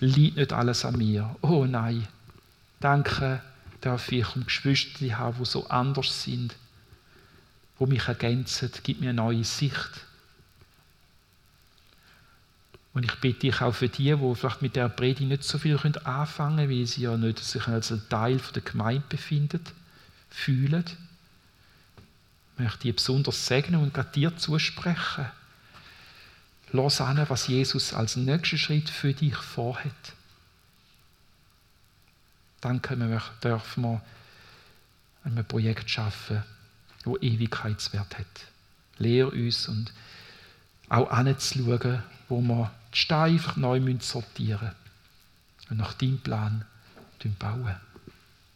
liegt 0.00 0.36
nicht 0.36 0.52
alles 0.52 0.84
an 0.84 0.98
mir. 0.98 1.36
Oh 1.40 1.64
nein. 1.64 2.06
Danke, 2.80 3.40
darf 3.80 4.10
ich 4.12 4.36
um 4.36 4.44
Geschwister 4.44 5.18
haben, 5.18 5.38
die 5.38 5.44
so 5.44 5.68
anders 5.68 6.22
sind, 6.22 6.56
die 7.78 7.86
mich 7.86 8.08
ergänzen. 8.08 8.70
Gib 8.82 9.00
mir 9.00 9.10
eine 9.10 9.22
neue 9.22 9.44
Sicht. 9.44 9.90
Und 12.92 13.04
ich 13.04 13.14
bitte 13.16 13.40
dich 13.40 13.60
auch 13.60 13.74
für 13.74 13.88
die, 13.88 14.14
die 14.14 14.34
vielleicht 14.34 14.62
mit 14.62 14.76
der 14.76 14.88
Predigt 14.88 15.28
nicht 15.28 15.42
so 15.42 15.58
viel 15.58 15.78
anfangen 16.04 16.56
können, 16.56 16.70
weil 16.70 16.86
sie 16.86 17.02
ja 17.02 17.16
nicht 17.16 17.40
sich 17.40 17.66
als 17.66 17.90
ein 17.90 18.02
Teil 18.08 18.40
der 18.54 18.62
Gemeinde 18.62 19.02
befinden, 19.08 19.60
fühlen. 20.30 20.84
Ich 22.52 22.62
möchte 22.62 22.78
die 22.78 22.92
besonders 22.92 23.46
segnen 23.46 23.82
und 23.82 23.92
gerade 23.92 24.12
dir 24.12 24.36
zusprechen. 24.36 25.26
Lass 26.74 27.00
an, 27.00 27.24
was 27.28 27.46
Jesus 27.46 27.94
als 27.94 28.16
nächsten 28.16 28.58
Schritt 28.58 28.90
für 28.90 29.14
dich 29.14 29.36
vorhat. 29.36 29.92
Danke, 32.60 32.98
wir 32.98 33.22
dürfen 33.44 33.84
wir 33.84 34.02
ein 35.22 35.44
Projekt 35.46 35.88
schaffen, 35.88 36.42
das 37.04 37.14
Ewigkeitswert 37.22 38.18
hat. 38.18 38.26
Lehr 38.98 39.32
uns 39.32 39.68
und 39.68 39.92
auch 40.88 41.08
anzuschauen, 41.12 42.02
wo 42.28 42.40
wir 42.40 42.72
die 42.92 42.98
Steine 42.98 43.40
neu 43.54 43.96
sortieren 44.00 44.58
müssen 44.66 45.70
und 45.70 45.76
nach 45.76 45.94
deinem 45.94 46.18
Plan 46.18 46.64
bauen. 47.38 47.76